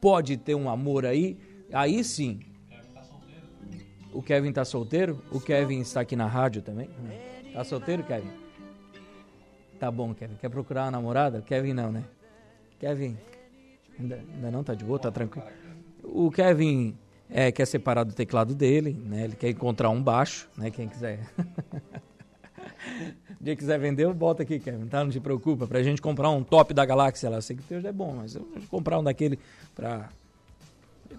pode 0.00 0.36
ter 0.36 0.56
um 0.56 0.68
amor 0.68 1.06
aí. 1.06 1.38
Aí 1.72 2.02
sim. 2.02 2.40
O 4.12 4.22
Kevin 4.22 4.52
tá 4.52 4.64
solteiro? 4.64 5.22
O 5.30 5.40
Kevin 5.40 5.80
está 5.80 6.00
aqui 6.00 6.16
na 6.16 6.26
rádio 6.26 6.62
também? 6.62 6.90
Tá 7.52 7.64
solteiro, 7.64 8.02
Kevin? 8.02 8.30
Tá 9.78 9.90
bom, 9.90 10.14
Kevin. 10.14 10.34
Quer 10.36 10.48
procurar 10.48 10.84
uma 10.84 10.90
namorada? 10.90 11.40
Kevin 11.42 11.72
não, 11.72 11.92
né? 11.92 12.04
Kevin, 12.78 13.16
ainda, 13.98 14.20
ainda 14.34 14.50
não 14.50 14.64
tá 14.64 14.74
de 14.74 14.84
boa, 14.84 14.98
tá 14.98 15.10
tranquilo. 15.10 15.46
O 16.02 16.30
Kevin 16.30 16.96
é, 17.28 17.52
quer 17.52 17.66
separar 17.66 18.04
do 18.04 18.12
teclado 18.12 18.54
dele, 18.54 18.92
né? 18.92 19.24
Ele 19.24 19.36
quer 19.36 19.50
encontrar 19.50 19.90
um 19.90 20.02
baixo, 20.02 20.48
né? 20.56 20.70
Quem 20.70 20.88
quiser. 20.88 21.20
O 23.40 23.44
dia 23.44 23.54
que 23.54 23.60
quiser 23.60 23.78
vender, 23.78 24.12
bota 24.12 24.42
aqui, 24.42 24.58
Kevin, 24.58 24.86
tá? 24.86 25.02
Não 25.02 25.10
te 25.10 25.20
preocupa. 25.20 25.66
Pra 25.66 25.82
gente 25.82 26.02
comprar 26.02 26.28
um 26.30 26.42
top 26.42 26.74
da 26.74 26.84
galáxia 26.84 27.30
lá. 27.30 27.36
Eu 27.38 27.42
sei 27.42 27.56
que 27.56 27.62
o 27.62 27.64
teu 27.64 27.80
já 27.80 27.88
é 27.88 27.92
bom, 27.92 28.14
mas 28.14 28.34
eu 28.34 28.42
vou 28.42 28.62
comprar 28.68 28.98
um 28.98 29.02
daquele 29.02 29.38
pra, 29.74 30.10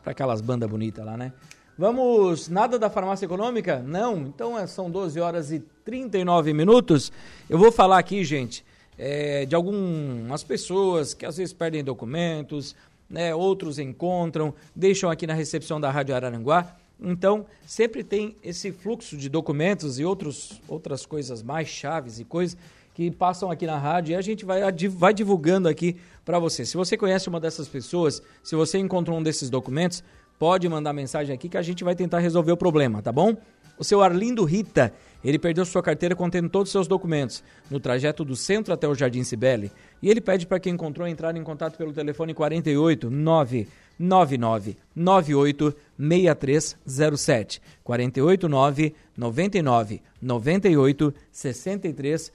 pra 0.03 0.11
aquelas 0.11 0.39
bandas 0.39 0.69
bonitas 0.69 1.03
lá, 1.03 1.17
né? 1.17 1.33
Vamos, 1.77 2.49
nada 2.49 2.77
da 2.77 2.89
farmácia 2.89 3.25
econômica? 3.25 3.79
Não, 3.79 4.17
então 4.17 4.59
é, 4.59 4.67
são 4.67 4.91
12 4.91 5.19
horas 5.19 5.51
e 5.51 5.59
39 5.85 6.53
minutos. 6.53 7.11
Eu 7.49 7.57
vou 7.57 7.71
falar 7.71 7.97
aqui, 7.97 8.23
gente, 8.23 8.63
é, 8.97 9.45
de 9.45 9.55
algumas 9.55 10.43
pessoas 10.43 11.13
que 11.13 11.25
às 11.25 11.37
vezes 11.37 11.53
perdem 11.53 11.83
documentos, 11.83 12.75
né, 13.09 13.33
outros 13.33 13.79
encontram, 13.79 14.53
deixam 14.75 15.09
aqui 15.09 15.25
na 15.25 15.33
recepção 15.33 15.79
da 15.79 15.89
Rádio 15.89 16.13
Araranguá. 16.13 16.75
Então, 16.99 17.45
sempre 17.65 18.03
tem 18.03 18.35
esse 18.43 18.71
fluxo 18.71 19.17
de 19.17 19.27
documentos 19.27 19.97
e 19.97 20.05
outros, 20.05 20.61
outras 20.67 21.05
coisas 21.05 21.41
mais 21.41 21.67
chaves 21.67 22.19
e 22.19 22.25
coisas 22.25 22.55
que 22.93 23.09
passam 23.09 23.49
aqui 23.49 23.65
na 23.65 23.77
rádio 23.77 24.11
e 24.11 24.15
a 24.15 24.21
gente 24.21 24.45
vai, 24.45 24.61
vai 24.89 25.13
divulgando 25.13 25.67
aqui 25.67 25.95
para 26.25 26.37
você. 26.37 26.65
Se 26.65 26.75
você 26.75 26.97
conhece 26.97 27.29
uma 27.29 27.39
dessas 27.39 27.67
pessoas, 27.67 28.21
se 28.43 28.55
você 28.55 28.77
encontrou 28.77 29.17
um 29.17 29.23
desses 29.23 29.49
documentos, 29.49 30.03
pode 30.41 30.67
mandar 30.67 30.91
mensagem 30.91 31.35
aqui 31.35 31.47
que 31.47 31.55
a 31.55 31.61
gente 31.61 31.83
vai 31.83 31.93
tentar 31.93 32.17
resolver 32.17 32.51
o 32.51 32.57
problema, 32.57 32.99
tá 32.99 33.11
bom? 33.11 33.37
O 33.77 33.83
seu 33.83 34.01
Arlindo 34.01 34.43
Rita, 34.43 34.91
ele 35.23 35.37
perdeu 35.37 35.63
sua 35.63 35.83
carteira 35.83 36.15
contendo 36.15 36.49
todos 36.49 36.69
os 36.69 36.71
seus 36.71 36.87
documentos 36.87 37.43
no 37.69 37.79
trajeto 37.79 38.25
do 38.25 38.35
centro 38.35 38.73
até 38.73 38.87
o 38.87 38.95
Jardim 38.95 39.23
Cibele 39.23 39.71
e 40.01 40.09
ele 40.09 40.19
pede 40.19 40.47
para 40.47 40.59
quem 40.59 40.73
encontrou 40.73 41.07
entrar 41.07 41.37
em 41.37 41.43
contato 41.43 41.77
pelo 41.77 41.93
telefone 41.93 42.33
48 42.33 43.07
9 43.11 43.67
99 43.99 44.77
98 44.95 45.75
6307 45.99 47.61
489 47.83 48.95
99 49.15 50.01
98 50.19 51.13
63 51.31 52.31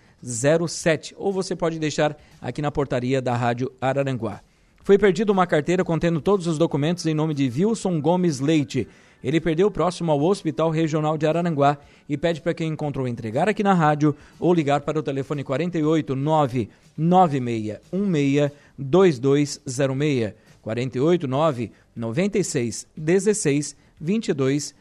07 0.69 1.14
ou 1.19 1.33
você 1.33 1.57
pode 1.57 1.81
deixar 1.81 2.16
aqui 2.40 2.62
na 2.62 2.71
portaria 2.71 3.21
da 3.21 3.35
Rádio 3.35 3.73
Araranguá. 3.81 4.45
Foi 4.87 4.96
perdida 4.96 5.31
uma 5.33 5.46
carteira 5.49 5.85
contendo 5.85 6.20
todos 6.20 6.46
os 6.46 6.59
documentos 6.59 7.05
em 7.07 7.12
nome 7.12 7.35
de 7.35 7.49
Wilson 7.49 8.01
Gomes 8.01 8.38
Leite. 8.38 8.87
Ele 9.20 9.40
perdeu 9.40 9.68
próximo 9.68 10.12
ao 10.12 10.22
Hospital 10.22 10.70
Regional 10.70 11.18
de 11.18 11.27
Araranguá 11.27 11.77
e 12.09 12.16
pede 12.16 12.40
para 12.40 12.55
quem 12.55 12.68
encontrou 12.68 13.09
entregar 13.09 13.49
aqui 13.49 13.64
na 13.64 13.75
rádio 13.75 14.14
ou 14.38 14.55
ligar 14.55 14.83
para 14.83 15.01
o 15.01 15.03
telefone 15.03 15.42
48 15.42 16.14
99616 16.14 18.53
2206. 18.79 20.35
489 20.62 21.72
96 21.96 22.87
16 22.96 23.77
22 24.01 24.72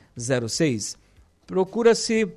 06. 0.48 0.98
Procura-se 1.48 2.28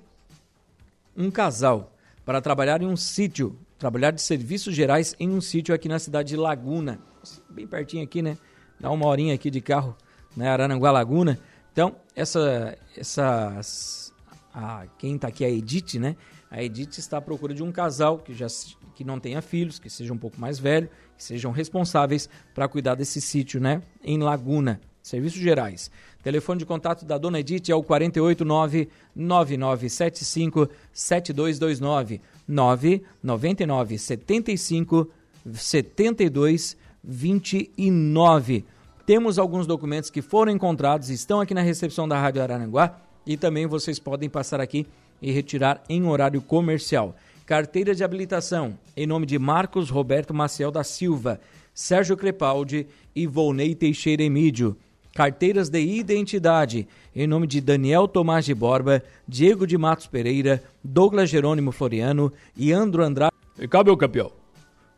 um 1.14 1.31
casal 1.31 1.92
para 2.24 2.40
trabalhar 2.40 2.81
em 2.81 2.87
um 2.87 2.96
sítio, 2.96 3.54
trabalhar 3.78 4.12
de 4.12 4.22
serviços 4.22 4.74
gerais 4.74 5.14
em 5.20 5.28
um 5.28 5.42
sítio 5.42 5.74
aqui 5.74 5.87
na 5.87 5.98
cidade 5.98 6.31
de 6.31 6.37
Laguna. 6.37 7.07
Bem 7.50 7.66
pertinho 7.66 8.04
aqui, 8.04 8.22
né? 8.22 8.36
Dá 8.80 8.90
uma 8.90 9.06
horinha 9.06 9.34
aqui 9.34 9.50
de 9.50 9.60
carro, 9.60 9.96
né? 10.36 10.48
Arananguá 10.48 10.90
Laguna. 10.90 11.38
Então, 11.72 11.96
essa, 12.14 12.76
essas, 12.96 14.12
a, 14.52 14.86
quem 14.98 15.16
está 15.16 15.28
aqui 15.28 15.44
é 15.44 15.48
a 15.48 15.50
Edith, 15.50 15.98
né? 15.98 16.16
A 16.50 16.62
Edith 16.62 16.98
está 16.98 17.18
à 17.18 17.20
procura 17.20 17.52
de 17.54 17.62
um 17.62 17.70
casal 17.70 18.18
que 18.18 18.32
já 18.34 18.46
que 18.94 19.04
não 19.04 19.20
tenha 19.20 19.40
filhos, 19.40 19.78
que 19.78 19.88
seja 19.88 20.12
um 20.12 20.18
pouco 20.18 20.40
mais 20.40 20.58
velho, 20.58 20.88
que 21.16 21.22
sejam 21.22 21.52
responsáveis 21.52 22.28
para 22.52 22.66
cuidar 22.66 22.96
desse 22.96 23.20
sítio, 23.20 23.60
né? 23.60 23.80
Em 24.02 24.18
Laguna, 24.18 24.80
Serviços 25.00 25.40
Gerais. 25.40 25.88
Telefone 26.22 26.58
de 26.58 26.66
contato 26.66 27.04
da 27.04 27.16
Dona 27.16 27.38
Edith 27.38 27.70
é 27.70 27.74
o 27.74 27.82
489 27.82 28.88
9975 29.14 30.68
7229 30.92 32.20
999 32.48 33.98
75 33.98 35.10
72 35.52 36.76
29. 37.09 38.66
Temos 39.07 39.38
alguns 39.38 39.66
documentos 39.66 40.11
que 40.11 40.21
foram 40.21 40.53
encontrados, 40.53 41.09
estão 41.09 41.40
aqui 41.40 41.55
na 41.55 41.62
recepção 41.62 42.07
da 42.07 42.21
Rádio 42.21 42.42
Araranguá 42.42 43.01
e 43.27 43.38
também 43.38 43.66
vocês 43.66 43.99
podem 43.99 44.29
passar 44.29 44.61
aqui 44.61 44.87
e 45.23 45.33
retirar 45.33 45.83
em 45.88 46.05
horário 46.05 46.42
comercial. 46.42 47.16
Carteira 47.47 47.94
de 47.94 48.05
habilitação, 48.05 48.79
em 48.94 49.07
nome 49.07 49.25
de 49.25 49.38
Marcos 49.38 49.88
Roberto 49.88 50.35
Maciel 50.35 50.71
da 50.71 50.85
Silva, 50.85 51.40
Sérgio 51.73 52.16
Crepaldi 52.16 52.87
e 53.16 53.27
Volney 53.27 53.75
Teixeira 53.75 54.23
Emídio. 54.23 54.77
Carteiras 55.14 55.71
de 55.71 55.81
identidade, 55.81 56.87
em 57.16 57.27
nome 57.27 57.47
de 57.47 57.62
Daniel 57.62 58.07
Tomás 58.07 58.44
de 58.44 58.55
Borba, 58.55 59.03
Diego 59.27 59.66
de 59.66 59.79
Matos 59.79 60.07
Pereira, 60.07 60.62
Douglas 60.85 61.31
Jerônimo 61.31 61.73
Floriano 61.73 62.31
e 62.55 62.73
Andro 62.73 63.03
Andrade. 63.03 63.33
E 63.59 63.66
cá, 63.66 63.83
meu 63.83 63.97
campeão. 63.97 64.31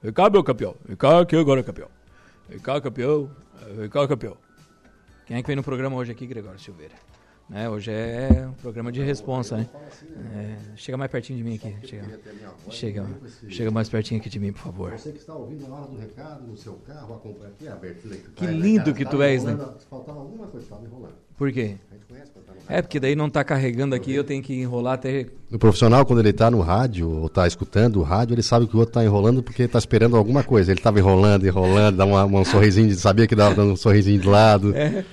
E 0.03 0.11
cá, 0.11 0.29
meu 0.29 0.43
campeão. 0.43 0.75
E 0.89 0.97
cá, 0.97 1.21
aqui 1.21 1.37
agora, 1.37 1.63
campeão. 1.63 2.00
E 2.51 2.59
cá, 2.59 2.81
campeão. 2.81 3.31
E 3.83 3.89
cá, 3.89 4.07
campeão. 4.09 4.37
Quem 5.27 5.37
é 5.37 5.43
que 5.43 5.47
vem 5.47 5.57
no 5.57 5.63
programa 5.63 5.97
hoje 5.97 6.11
aqui, 6.11 6.27
Gregório 6.27 6.59
Silveira? 6.59 6.95
Né? 7.51 7.69
Hoje 7.69 7.91
é 7.91 8.47
um 8.49 8.53
programa 8.53 8.93
de 8.93 9.03
responsa, 9.03 9.57
né? 9.57 9.69
É, 10.37 10.57
chega 10.77 10.97
mais 10.97 11.11
pertinho 11.11 11.37
de 11.37 11.45
mim 11.45 11.57
aqui. 11.57 11.75
Chega, 11.83 12.21
chega, 12.71 13.07
chega 13.49 13.71
mais 13.73 13.89
pertinho 13.89 14.21
aqui 14.21 14.31
de 14.31 14.39
mim, 14.39 14.53
por 14.53 14.61
favor. 14.61 14.93
Você 14.93 15.11
que 15.11 15.19
está 15.19 15.35
ouvindo 15.35 15.69
na 15.69 15.75
hora 15.75 15.87
do 15.89 15.99
recado, 15.99 16.47
no 16.47 16.57
seu 16.57 16.75
carro, 16.87 17.15
acompanha 17.15 17.51
aqui, 17.51 17.67
aberto. 17.67 18.09
Que 18.37 18.47
lindo 18.47 18.95
que 18.95 19.05
tu 19.05 19.21
és, 19.21 19.43
né? 19.43 19.59
Faltava 19.91 20.21
alguma 20.21 20.47
coisa, 20.47 20.65
estava 20.65 20.85
enrolando. 20.85 21.15
Por 21.37 21.51
quê? 21.51 21.77
É, 22.69 22.81
porque 22.81 23.01
daí 23.01 23.17
não 23.17 23.27
está 23.27 23.43
carregando 23.43 23.97
aqui, 23.97 24.13
eu 24.13 24.23
tenho 24.23 24.43
que 24.43 24.55
enrolar 24.55 24.95
até. 24.95 25.27
O 25.51 25.59
profissional, 25.59 26.07
quando 26.07 26.21
ele 26.21 26.31
está 26.31 26.53
no 26.53 26.61
rádio 26.61 27.11
ou 27.11 27.27
está 27.27 27.49
escutando 27.49 27.99
o 27.99 28.03
rádio, 28.05 28.35
ele 28.35 28.43
sabe 28.45 28.69
que 28.69 28.77
o 28.77 28.79
outro 28.79 28.91
está 28.91 29.05
enrolando 29.05 29.43
porque 29.43 29.65
está 29.65 29.79
esperando 29.79 30.17
alguma 30.17 30.45
coisa. 30.45 30.71
Ele 30.71 30.79
estava 30.79 31.01
enrolando, 31.01 31.45
enrolando, 31.45 31.97
dá 31.97 32.05
uma, 32.05 32.25
um 32.25 32.45
sorrisinho, 32.45 32.87
de, 32.87 32.95
sabia 32.95 33.27
que 33.27 33.35
dava 33.35 33.57
dando 33.57 33.73
um 33.73 33.77
sorrisinho 33.77 34.21
de 34.21 34.29
lado. 34.29 34.73
É. 34.77 35.05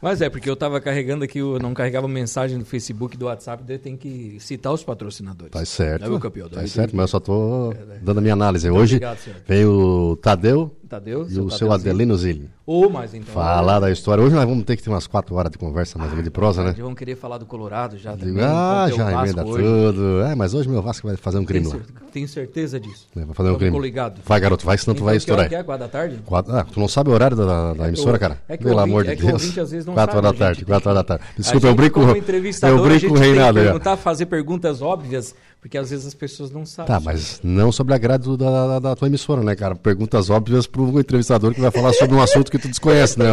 Mas 0.00 0.20
é, 0.22 0.30
porque 0.30 0.48
eu 0.48 0.54
estava 0.54 0.80
carregando 0.80 1.24
aqui, 1.24 1.38
eu 1.38 1.58
não 1.58 1.74
carregava 1.74 2.06
mensagem 2.06 2.58
do 2.58 2.64
Facebook, 2.64 3.16
do 3.16 3.26
WhatsApp, 3.26 3.62
daí 3.66 3.78
tem 3.78 3.96
que 3.96 4.36
citar 4.40 4.72
os 4.72 4.84
patrocinadores. 4.84 5.52
Tá 5.52 5.64
certo. 5.64 6.08
Não 6.08 6.16
é, 6.16 6.20
campeão? 6.20 6.48
Tá 6.48 6.66
certo, 6.66 6.90
que... 6.90 6.96
mas 6.96 7.04
eu 7.04 7.08
só 7.08 7.18
estou 7.18 7.72
é, 7.72 7.84
né? 7.84 7.98
dando 8.00 8.18
a 8.18 8.20
minha 8.20 8.34
análise. 8.34 8.70
Hoje 8.70 8.96
obrigado, 8.96 9.18
vem 9.46 9.64
o 9.64 10.16
Tadeu, 10.16 10.74
Tadeu 10.88 11.26
e 11.28 11.38
o 11.38 11.50
seu 11.50 11.70
Adelino 11.70 12.16
Zilli. 12.16 12.50
Ou 12.66 12.90
mais 12.90 13.14
então. 13.14 13.32
Falar 13.32 13.78
da 13.78 13.90
história. 13.90 14.22
Hoje 14.22 14.34
nós 14.34 14.44
vamos 14.44 14.64
ter 14.64 14.76
que 14.76 14.82
ter 14.82 14.90
umas 14.90 15.06
quatro 15.06 15.34
horas 15.36 15.52
de 15.52 15.58
conversa 15.58 15.98
mais 15.98 16.12
ah, 16.12 16.22
de 16.22 16.30
prosa, 16.30 16.64
né? 16.64 16.74
Vamos 16.76 16.98
querer 16.98 17.16
falar 17.16 17.38
do 17.38 17.46
Colorado 17.46 17.96
já 17.96 18.16
também. 18.16 18.42
Ah, 18.42 18.88
já 18.94 19.22
emenda 19.22 19.44
tudo. 19.44 20.22
É, 20.22 20.34
mas 20.34 20.54
hoje 20.54 20.68
meu 20.68 20.82
Vasco 20.82 21.06
vai 21.06 21.16
fazer 21.16 21.38
um 21.38 21.44
crime 21.44 21.66
lá. 21.66 21.78
Tenho 22.12 22.26
certeza 22.28 22.80
disso. 22.80 23.06
É, 23.16 23.24
vai 23.24 23.34
fazer 23.34 23.50
um 23.50 23.56
crime. 23.56 23.78
Ligado. 23.78 24.20
Vai, 24.24 24.40
garoto, 24.40 24.64
vai, 24.64 24.76
senão 24.78 24.92
então, 24.92 25.04
tu 25.04 25.06
vai 25.06 25.16
estourar. 25.16 25.48
Que 25.48 25.54
é, 25.54 25.62
quatro 25.62 25.86
da 25.86 25.90
tarde? 25.90 26.18
Quatro, 26.24 26.56
ah, 26.56 26.64
tu 26.64 26.80
não 26.80 26.88
sabe 26.88 27.10
o 27.10 27.12
horário 27.12 27.36
da, 27.36 27.74
da 27.74 27.84
é 27.84 27.88
emissora, 27.88 28.18
cara? 28.18 28.38
É 28.48 28.56
que 28.56 28.64
Pelo 28.64 28.80
amor 28.80 29.04
de 29.04 29.10
é 29.10 29.16
Deus. 29.16 29.32
Ouvinte, 29.34 29.60
às 29.60 29.70
vezes 29.70 29.86
não 29.86 29.94
quatro 29.94 30.16
horas 30.16 30.32
da 30.32 30.38
tarde, 30.38 30.64
quatro 30.66 30.90
horas 30.90 31.02
da 31.02 31.04
tarde. 31.04 31.24
Desculpa, 31.36 31.66
eu 31.66 31.74
brinco. 31.74 32.00
Eu 32.00 32.82
brinco 32.82 33.14
o 33.14 33.18
Reinaldo. 33.18 33.60
Perguntar, 33.60 33.96
fazer 33.96 34.26
perguntas 34.26 34.80
óbvias 34.80 35.34
porque 35.68 35.76
às 35.76 35.90
vezes 35.90 36.06
as 36.06 36.14
pessoas 36.14 36.50
não 36.50 36.64
sabem. 36.64 36.94
Tá, 36.94 36.98
mas 36.98 37.40
não 37.44 37.70
sobre 37.70 37.92
a 37.92 37.98
grade 37.98 38.34
da, 38.38 38.66
da, 38.66 38.78
da, 38.78 38.96
tua 38.96 39.06
emissora, 39.06 39.42
né, 39.42 39.54
cara? 39.54 39.74
Perguntas 39.74 40.30
óbvias 40.30 40.66
para 40.66 40.80
o 40.80 40.98
entrevistador 40.98 41.52
que 41.52 41.60
vai 41.60 41.70
falar 41.70 41.92
sobre 41.92 42.16
um 42.16 42.22
assunto 42.22 42.50
que 42.50 42.58
tu 42.58 42.68
desconhece, 42.68 43.18
né, 43.18 43.26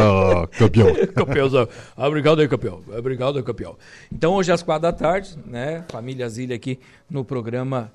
campeão? 0.57 0.93
Campeãozão. 1.15 1.65
Obrigado 1.95 2.41
aí, 2.41 2.47
campeão. 2.49 2.81
Obrigado 2.95 3.37
aí, 3.37 3.43
campeão. 3.43 3.77
Então, 4.11 4.33
hoje 4.33 4.51
às 4.51 4.61
quatro 4.61 4.81
da 4.81 4.91
tarde, 4.91 5.37
né, 5.45 5.85
Família 5.87 6.27
Zilha 6.27 6.57
aqui 6.57 6.77
no 7.09 7.23
programa 7.23 7.89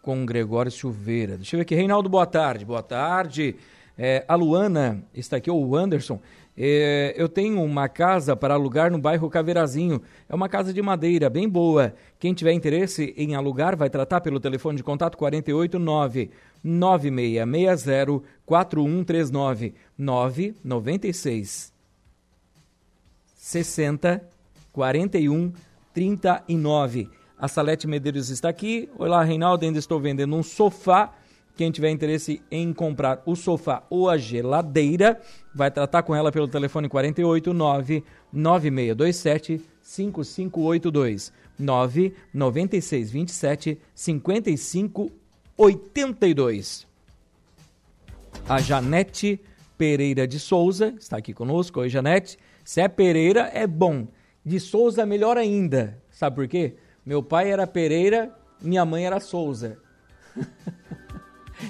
com 0.00 0.24
Gregório 0.24 0.70
Silveira. 0.70 1.36
Deixa 1.36 1.56
eu 1.56 1.58
ver 1.58 1.62
aqui. 1.62 1.74
Reinaldo, 1.74 2.08
boa 2.08 2.26
tarde. 2.26 2.64
Boa 2.64 2.84
tarde. 2.84 3.56
É, 3.98 4.24
a 4.26 4.34
Luana 4.34 5.04
está 5.14 5.36
aqui, 5.36 5.50
ou 5.50 5.66
o 5.66 5.76
Anderson. 5.76 6.20
É, 6.56 7.14
eu 7.16 7.28
tenho 7.28 7.62
uma 7.62 7.88
casa 7.88 8.36
para 8.36 8.54
alugar 8.54 8.90
no 8.90 8.98
bairro 8.98 9.30
Caveirazinho. 9.30 10.02
É 10.28 10.34
uma 10.34 10.48
casa 10.48 10.72
de 10.74 10.82
madeira, 10.82 11.30
bem 11.30 11.48
boa. 11.48 11.94
Quem 12.18 12.34
tiver 12.34 12.52
interesse 12.52 13.14
em 13.16 13.34
alugar, 13.34 13.76
vai 13.76 13.88
tratar 13.88 14.20
pelo 14.20 14.38
telefone 14.40 14.76
de 14.76 14.82
contato 14.82 15.16
489 15.16 16.30
9660 16.62 18.22
4139 18.44 19.74
996 19.96 21.72
60 23.36 24.22
41 24.72 25.52
39. 25.94 27.08
A 27.38 27.48
Salete 27.48 27.86
Medeiros 27.86 28.28
está 28.28 28.50
aqui. 28.50 28.88
Olá, 28.98 29.24
Reinaldo, 29.24 29.64
ainda 29.64 29.78
estou 29.78 29.98
vendendo 29.98 30.36
um 30.36 30.42
sofá 30.42 31.14
quem 31.60 31.70
tiver 31.70 31.90
interesse 31.90 32.40
em 32.50 32.72
comprar 32.72 33.22
o 33.26 33.36
sofá 33.36 33.82
ou 33.90 34.08
a 34.08 34.16
geladeira, 34.16 35.20
vai 35.54 35.70
tratar 35.70 36.02
com 36.02 36.16
ela 36.16 36.32
pelo 36.32 36.48
telefone 36.48 36.88
489 36.88 38.02
9627 38.32 39.60
5582 39.82 41.30
996 41.58 43.10
27 43.10 43.78
55 43.94 45.12
82. 45.54 46.86
A 48.48 48.58
Janete 48.58 49.38
Pereira 49.76 50.26
de 50.26 50.38
Souza 50.38 50.94
está 50.98 51.18
aqui 51.18 51.34
conosco. 51.34 51.80
Oi, 51.80 51.90
Janete. 51.90 52.38
Se 52.64 52.80
é 52.80 52.88
Pereira, 52.88 53.50
é 53.52 53.66
bom. 53.66 54.08
De 54.42 54.58
Souza, 54.58 55.04
melhor 55.04 55.36
ainda. 55.36 56.02
Sabe 56.10 56.36
por 56.36 56.48
quê? 56.48 56.76
Meu 57.04 57.22
pai 57.22 57.50
era 57.50 57.66
Pereira, 57.66 58.34
minha 58.62 58.86
mãe 58.86 59.04
era 59.04 59.20
Souza. 59.20 59.76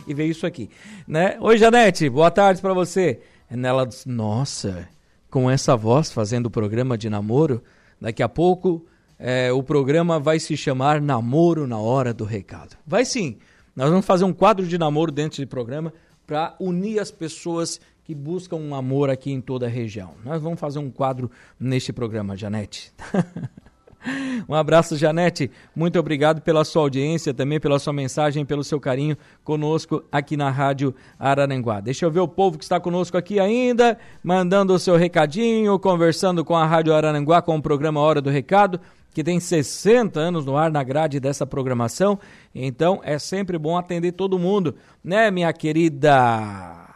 e 0.06 0.14
veio 0.14 0.30
isso 0.30 0.46
aqui, 0.46 0.70
né? 1.06 1.36
Oi, 1.40 1.58
Janete, 1.58 2.08
boa 2.08 2.30
tarde 2.30 2.60
para 2.60 2.74
você. 2.74 3.20
E 3.50 3.66
ela 3.66 3.86
disse, 3.86 4.08
nossa, 4.08 4.88
com 5.30 5.50
essa 5.50 5.76
voz 5.76 6.12
fazendo 6.12 6.46
o 6.46 6.50
programa 6.50 6.96
de 6.96 7.10
namoro, 7.10 7.62
daqui 8.00 8.22
a 8.22 8.28
pouco 8.28 8.86
é, 9.18 9.52
o 9.52 9.62
programa 9.62 10.18
vai 10.18 10.38
se 10.38 10.56
chamar 10.56 11.00
Namoro 11.00 11.66
na 11.66 11.78
Hora 11.78 12.14
do 12.14 12.24
Recado. 12.24 12.76
Vai 12.86 13.04
sim, 13.04 13.38
nós 13.76 13.90
vamos 13.90 14.06
fazer 14.06 14.24
um 14.24 14.32
quadro 14.32 14.66
de 14.66 14.78
namoro 14.78 15.12
dentro 15.12 15.42
do 15.42 15.48
programa 15.48 15.92
para 16.26 16.54
unir 16.58 16.98
as 16.98 17.10
pessoas 17.10 17.80
que 18.04 18.14
buscam 18.14 18.56
um 18.56 18.74
amor 18.74 19.10
aqui 19.10 19.30
em 19.30 19.40
toda 19.40 19.66
a 19.66 19.68
região. 19.68 20.14
Nós 20.24 20.42
vamos 20.42 20.58
fazer 20.58 20.78
um 20.78 20.90
quadro 20.90 21.30
neste 21.58 21.92
programa, 21.92 22.36
Janete. 22.36 22.92
Um 24.48 24.54
abraço, 24.54 24.96
Janete. 24.96 25.50
Muito 25.74 25.98
obrigado 25.98 26.40
pela 26.40 26.64
sua 26.64 26.82
audiência, 26.82 27.34
também 27.34 27.60
pela 27.60 27.78
sua 27.78 27.92
mensagem, 27.92 28.44
pelo 28.44 28.64
seu 28.64 28.80
carinho 28.80 29.16
conosco 29.44 30.02
aqui 30.10 30.36
na 30.36 30.50
Rádio 30.50 30.94
Araranguá. 31.18 31.80
Deixa 31.80 32.06
eu 32.06 32.10
ver 32.10 32.20
o 32.20 32.28
povo 32.28 32.58
que 32.58 32.64
está 32.64 32.80
conosco 32.80 33.16
aqui 33.16 33.38
ainda, 33.38 33.98
mandando 34.22 34.74
o 34.74 34.78
seu 34.78 34.96
recadinho, 34.96 35.78
conversando 35.78 36.44
com 36.44 36.56
a 36.56 36.66
Rádio 36.66 36.94
Araranguá 36.94 37.42
com 37.42 37.56
o 37.56 37.62
programa 37.62 38.00
Hora 38.00 38.20
do 38.20 38.30
Recado, 38.30 38.80
que 39.12 39.24
tem 39.24 39.40
60 39.40 40.18
anos 40.18 40.46
no 40.46 40.56
ar 40.56 40.70
na 40.70 40.82
grade 40.82 41.20
dessa 41.20 41.46
programação. 41.46 42.18
Então 42.54 43.00
é 43.04 43.18
sempre 43.18 43.58
bom 43.58 43.76
atender 43.76 44.12
todo 44.12 44.38
mundo, 44.38 44.74
né, 45.02 45.30
minha 45.30 45.52
querida 45.52 46.88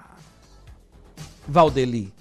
Valdeli? 1.46 2.12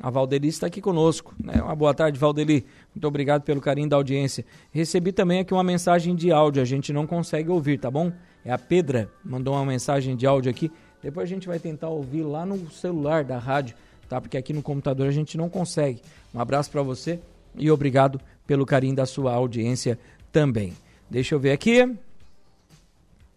A 0.00 0.10
Valdeli 0.10 0.48
está 0.48 0.68
aqui 0.68 0.80
conosco. 0.80 1.34
Né? 1.42 1.60
Uma 1.60 1.74
boa 1.74 1.92
tarde, 1.92 2.18
Valdeli. 2.18 2.64
Muito 2.94 3.06
obrigado 3.06 3.42
pelo 3.42 3.60
carinho 3.60 3.88
da 3.88 3.96
audiência. 3.96 4.44
Recebi 4.72 5.12
também 5.12 5.40
aqui 5.40 5.52
uma 5.52 5.62
mensagem 5.62 6.16
de 6.16 6.32
áudio, 6.32 6.60
a 6.60 6.64
gente 6.64 6.92
não 6.92 7.06
consegue 7.06 7.50
ouvir, 7.50 7.78
tá 7.78 7.90
bom? 7.90 8.12
É 8.44 8.50
a 8.50 8.58
Pedra, 8.58 9.10
mandou 9.24 9.54
uma 9.54 9.64
mensagem 9.64 10.16
de 10.16 10.26
áudio 10.26 10.50
aqui. 10.50 10.70
Depois 11.02 11.28
a 11.28 11.32
gente 11.32 11.46
vai 11.46 11.58
tentar 11.58 11.88
ouvir 11.88 12.22
lá 12.22 12.44
no 12.44 12.70
celular 12.70 13.22
da 13.24 13.38
rádio, 13.38 13.76
tá? 14.08 14.20
Porque 14.20 14.36
aqui 14.36 14.52
no 14.52 14.62
computador 14.62 15.06
a 15.06 15.12
gente 15.12 15.36
não 15.36 15.48
consegue. 15.48 16.02
Um 16.34 16.40
abraço 16.40 16.70
para 16.70 16.82
você 16.82 17.20
e 17.56 17.70
obrigado 17.70 18.20
pelo 18.46 18.66
carinho 18.66 18.96
da 18.96 19.06
sua 19.06 19.32
audiência 19.32 19.98
também. 20.32 20.72
Deixa 21.08 21.34
eu 21.34 21.40
ver 21.40 21.52
aqui. 21.52 21.82
O 21.82 21.96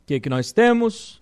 que, 0.05 0.19
que 0.19 0.29
nós 0.29 0.51
temos? 0.51 1.21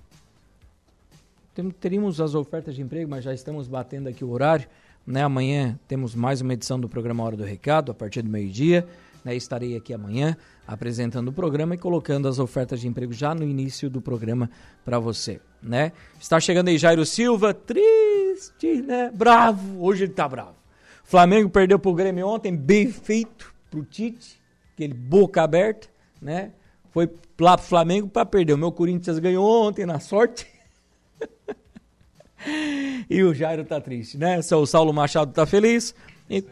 Teríamos 1.80 2.22
as 2.22 2.36
ofertas 2.36 2.76
de 2.76 2.82
emprego, 2.82 3.10
mas 3.10 3.24
já 3.24 3.34
estamos 3.34 3.68
batendo 3.68 4.08
aqui 4.08 4.24
o 4.24 4.30
horário. 4.30 4.68
Né? 5.06 5.24
Amanhã 5.24 5.80
temos 5.88 6.14
mais 6.14 6.42
uma 6.42 6.54
edição 6.54 6.80
do 6.80 6.88
programa 6.88 7.24
Hora 7.24 7.36
do 7.36 7.44
Recado, 7.44 7.92
a 7.92 7.96
partir 7.96 8.22
do 8.22 8.30
meio-dia. 8.30 8.88
Né? 9.24 9.36
Estarei 9.36 9.76
aqui 9.76 9.94
amanhã 9.94 10.38
apresentando 10.68 11.30
o 11.30 11.34
programa 11.34 11.76
e 11.76 11.78
colocando 11.78 12.28
as 12.28 12.38
ofertas 12.38 12.80
de 12.80 12.88
emprego 12.88 13.12
já 13.12 13.34
no 13.34 13.44
início 13.44 13.90
do 13.90 14.02
programa 14.02 14.50
para 14.86 15.00
você. 15.00 15.42
Né? 15.62 15.92
Está 16.20 16.40
chegando 16.40 16.68
aí 16.68 16.78
Jairo 16.78 17.06
Silva, 17.06 17.54
triste, 17.54 18.82
né? 18.84 19.12
Bravo, 19.14 19.84
hoje 19.84 20.04
ele 20.04 20.14
tá 20.14 20.28
bravo. 20.28 20.56
Flamengo 21.04 21.50
perdeu 21.50 21.80
pro 21.80 21.94
Grêmio 21.94 22.28
ontem, 22.28 22.56
bem 22.56 22.92
feito 22.92 23.52
pro 23.70 23.84
Tite, 23.84 24.40
aquele 24.74 24.94
boca 24.94 25.42
aberta, 25.42 25.88
né? 26.22 26.52
Foi 26.92 27.10
lá 27.40 27.58
pro 27.58 27.66
Flamengo 27.66 28.08
para 28.08 28.26
perder. 28.26 28.54
O 28.54 28.58
meu 28.58 28.72
Corinthians 28.72 29.20
ganhou 29.20 29.68
ontem 29.68 29.86
na 29.86 30.00
sorte. 30.00 30.48
e 33.10 33.24
o 33.24 33.34
Jairo 33.34 33.64
tá 33.64 33.80
triste, 33.82 34.18
né? 34.18 34.40
O 34.40 34.66
Saulo 34.66 34.94
Machado 34.94 35.32
tá 35.32 35.46
feliz. 35.46 35.94
E... 36.30 36.44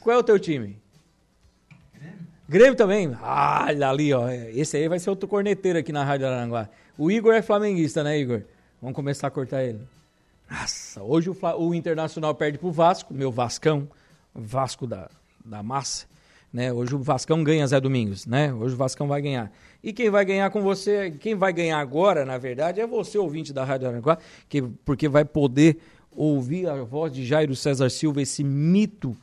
Qual 0.00 0.16
é 0.16 0.18
o 0.18 0.22
teu 0.22 0.38
time? 0.38 0.78
Grêmio. 1.94 2.18
Grêmio 2.48 2.74
também? 2.74 3.16
Ah, 3.20 3.66
ali, 3.66 4.12
ó. 4.12 4.28
Esse 4.30 4.76
aí 4.76 4.88
vai 4.88 4.98
ser 4.98 5.10
outro 5.10 5.28
corneteiro 5.28 5.78
aqui 5.78 5.92
na 5.92 6.04
Rádio 6.04 6.26
Aranguá. 6.26 6.68
O 6.96 7.10
Igor 7.10 7.34
é 7.34 7.42
flamenguista, 7.42 8.02
né, 8.02 8.18
Igor? 8.18 8.42
Vamos 8.80 8.96
começar 8.96 9.26
a 9.26 9.30
cortar 9.30 9.64
ele. 9.64 9.80
Nossa, 10.50 11.02
hoje 11.02 11.28
o, 11.28 11.36
o 11.58 11.74
Internacional 11.74 12.34
perde 12.34 12.58
pro 12.58 12.70
Vasco, 12.70 13.12
meu 13.12 13.32
Vascão, 13.32 13.88
Vasco 14.34 14.86
da, 14.86 15.10
da 15.44 15.62
massa. 15.62 16.06
Né? 16.56 16.72
Hoje 16.72 16.94
o 16.94 16.98
Vascão 16.98 17.44
ganha 17.44 17.66
Zé 17.66 17.78
Domingos, 17.78 18.24
né? 18.24 18.50
Hoje 18.50 18.74
o 18.74 18.78
Vascão 18.78 19.06
vai 19.06 19.20
ganhar. 19.20 19.52
E 19.84 19.92
quem 19.92 20.08
vai 20.08 20.24
ganhar 20.24 20.48
com 20.48 20.62
você, 20.62 21.10
quem 21.10 21.34
vai 21.34 21.52
ganhar 21.52 21.78
agora, 21.78 22.24
na 22.24 22.38
verdade, 22.38 22.80
é 22.80 22.86
você, 22.86 23.18
ouvinte 23.18 23.52
da 23.52 23.62
Rádio 23.62 23.86
Aranguá, 23.86 24.16
que, 24.48 24.62
porque 24.62 25.06
vai 25.06 25.22
poder 25.22 25.76
ouvir 26.10 26.66
a 26.66 26.82
voz 26.82 27.12
de 27.12 27.26
Jairo 27.26 27.54
César 27.54 27.90
Silva, 27.90 28.22
esse 28.22 28.42
mito 28.42 29.14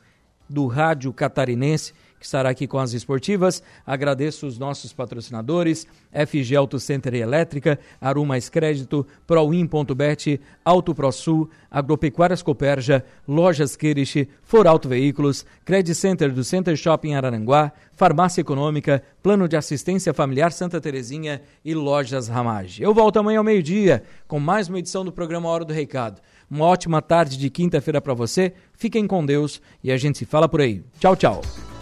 do 0.48 0.68
rádio 0.68 1.12
catarinense, 1.12 1.92
que 2.24 2.26
estará 2.26 2.48
aqui 2.48 2.66
com 2.66 2.78
as 2.78 2.94
esportivas. 2.94 3.62
Agradeço 3.86 4.46
os 4.46 4.58
nossos 4.58 4.94
patrocinadores, 4.94 5.86
FG 6.10 6.56
Auto 6.56 6.80
Center 6.80 7.12
e 7.14 7.20
Elétrica, 7.20 7.78
Aru 8.00 8.24
Mais 8.24 8.48
Crédito, 8.48 9.06
Proin.bet, 9.26 10.40
Auto 10.64 10.94
ProSul, 10.94 11.50
Agropecuárias 11.70 12.40
Coperja, 12.40 13.04
Lojas 13.28 13.76
Kirish, 13.76 14.26
For 14.42 14.66
Auto 14.66 14.88
Veículos, 14.88 15.44
Credit 15.66 15.94
Center 15.94 16.32
do 16.32 16.42
Center 16.42 16.74
Shopping 16.76 17.14
Araranguá, 17.14 17.70
Farmácia 17.92 18.40
Econômica, 18.40 19.02
Plano 19.22 19.46
de 19.46 19.56
Assistência 19.56 20.14
Familiar 20.14 20.50
Santa 20.50 20.80
Terezinha 20.80 21.42
e 21.62 21.74
Lojas 21.74 22.28
Ramage. 22.28 22.82
Eu 22.82 22.94
volto 22.94 23.18
amanhã 23.18 23.38
ao 23.38 23.44
meio-dia 23.44 24.02
com 24.26 24.40
mais 24.40 24.68
uma 24.68 24.78
edição 24.78 25.04
do 25.04 25.12
programa 25.12 25.50
Hora 25.50 25.64
do 25.64 25.74
Recado. 25.74 26.22
Uma 26.50 26.64
ótima 26.64 27.02
tarde 27.02 27.36
de 27.36 27.50
quinta-feira 27.50 28.00
para 28.00 28.14
você. 28.14 28.54
Fiquem 28.72 29.06
com 29.06 29.26
Deus 29.26 29.60
e 29.82 29.92
a 29.92 29.96
gente 29.98 30.16
se 30.16 30.24
fala 30.24 30.48
por 30.48 30.62
aí. 30.62 30.82
Tchau, 30.98 31.14
tchau. 31.14 31.73